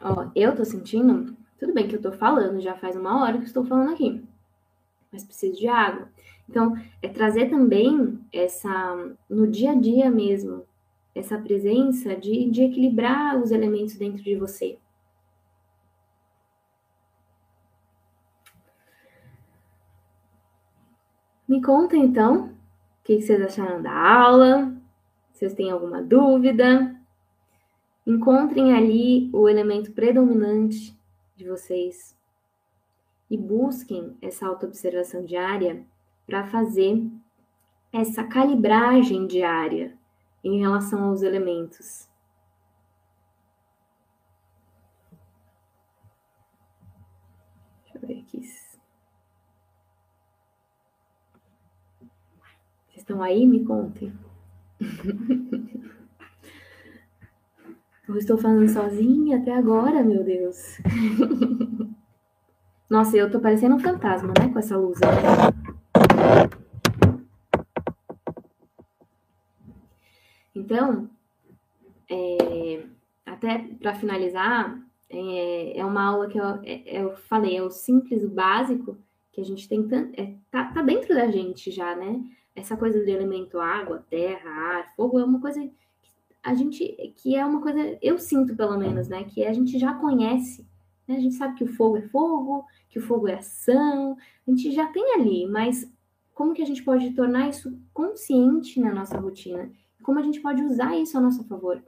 [0.00, 1.36] Ó, eu tô sentindo.
[1.56, 4.24] Tudo bem que eu tô falando, já faz uma hora que estou falando aqui.
[5.12, 6.08] Mas preciso de água.
[6.48, 8.68] Então, é trazer também essa.
[9.30, 10.64] No dia a dia mesmo,
[11.14, 14.80] essa presença de, de equilibrar os elementos dentro de você.
[21.46, 22.57] Me conta então
[23.16, 24.70] que vocês acharam da aula,
[25.32, 26.94] se vocês têm alguma dúvida.
[28.06, 30.94] Encontrem ali o elemento predominante
[31.34, 32.14] de vocês
[33.30, 35.86] e busquem essa autoobservação diária
[36.26, 37.02] para fazer
[37.92, 39.96] essa calibragem diária
[40.44, 42.08] em relação aos elementos.
[47.84, 48.68] Deixa eu ver aqui.
[52.97, 53.46] Vocês estão aí?
[53.46, 54.12] Me contem.
[58.06, 60.78] Eu estou falando sozinha até agora, meu Deus.
[62.88, 64.48] Nossa, eu tô parecendo um fantasma, né?
[64.50, 64.98] Com essa luz.
[70.54, 71.08] Então,
[72.10, 72.82] é,
[73.26, 74.78] até para finalizar,
[75.10, 78.96] é, é, uma aula que eu, é, eu falei, é o simples, o básico,
[79.32, 80.18] que a gente tem tanto.
[80.18, 82.22] É, tá, tá dentro da gente já, né?
[82.58, 85.72] Essa coisa do elemento água, terra, ar, fogo é uma coisa que
[86.42, 89.24] a gente que é uma coisa, eu sinto pelo menos, né?
[89.24, 90.66] Que a gente já conhece.
[91.06, 91.16] Né?
[91.16, 94.72] A gente sabe que o fogo é fogo, que o fogo é ação, a gente
[94.72, 95.90] já tem ali, mas
[96.34, 99.70] como que a gente pode tornar isso consciente na nossa rotina?
[100.02, 101.82] Como a gente pode usar isso a nosso favor?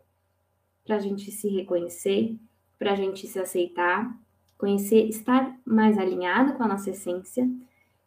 [0.85, 2.37] Para a gente se reconhecer,
[2.79, 4.15] para a gente se aceitar,
[4.59, 7.49] conhecer, estar mais alinhado com a nossa essência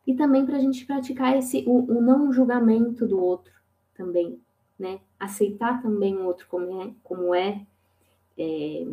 [0.06, 3.54] e também para a gente praticar esse o, o, não julgamento do outro
[3.96, 4.40] também,
[4.78, 5.00] né?
[5.20, 7.66] Aceitar também o outro como é, como é,
[8.38, 8.86] é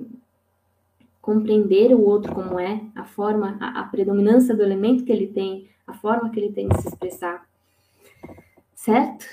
[1.20, 5.68] compreender o outro como é, a forma, a, a, predominância do elemento que ele tem,
[5.86, 7.48] a forma que ele tem de se expressar.
[8.74, 9.26] Certo?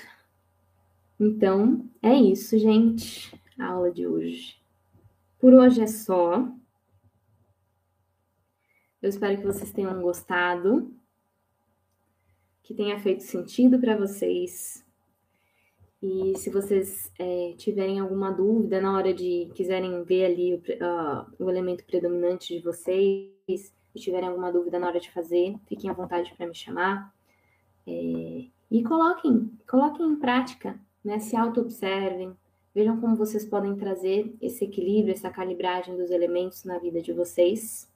[1.18, 3.34] Então, é isso, gente.
[3.58, 4.56] A aula de hoje.
[5.40, 6.48] Por hoje é só.
[9.00, 10.92] Eu espero que vocês tenham gostado,
[12.68, 14.84] que tenha feito sentido para vocês.
[16.02, 21.46] E se vocês é, tiverem alguma dúvida na hora de quiserem ver ali o, uh,
[21.46, 26.30] o elemento predominante de vocês, tiverem alguma dúvida na hora de fazer, fiquem à vontade
[26.36, 27.10] para me chamar.
[27.86, 31.18] É, e coloquem, coloquem em prática, né?
[31.20, 32.36] Se auto-observem,
[32.74, 37.90] vejam como vocês podem trazer esse equilíbrio, essa calibragem dos elementos na vida de vocês.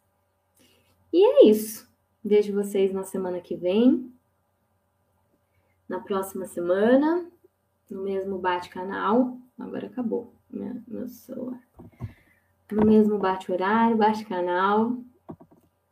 [1.12, 1.86] E é isso.
[2.24, 4.10] Vejo vocês na semana que vem.
[5.92, 7.30] Na próxima semana
[7.90, 9.36] no mesmo bate-canal.
[9.58, 11.60] Agora acabou minha, meu celular.
[12.70, 14.96] No mesmo bate-horário, bate-canal.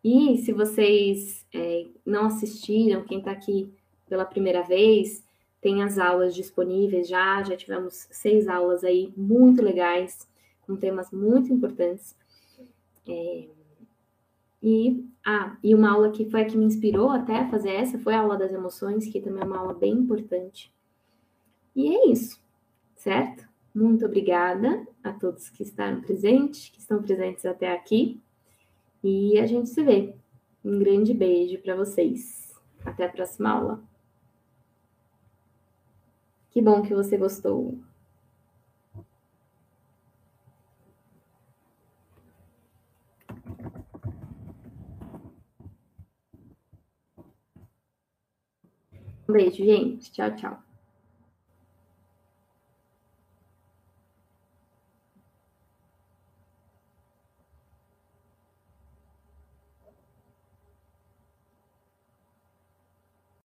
[0.03, 3.71] E se vocês é, não assistiram, quem está aqui
[4.09, 5.23] pela primeira vez,
[5.61, 7.43] tem as aulas disponíveis já.
[7.43, 10.27] Já tivemos seis aulas aí muito legais,
[10.63, 12.17] com temas muito importantes.
[13.07, 13.49] É,
[14.63, 17.99] e, ah, e uma aula que foi a que me inspirou até a fazer essa
[17.99, 20.73] foi a aula das emoções, que também é uma aula bem importante.
[21.75, 22.41] E é isso,
[22.97, 23.49] certo?
[23.75, 28.21] Muito obrigada a todos que estão presentes, que estão presentes até aqui.
[29.03, 30.15] E a gente se vê.
[30.63, 32.55] Um grande beijo para vocês.
[32.85, 33.83] Até a próxima aula.
[36.51, 37.79] Que bom que você gostou.
[49.31, 50.11] Um beijo, gente.
[50.11, 50.70] Tchau, tchau.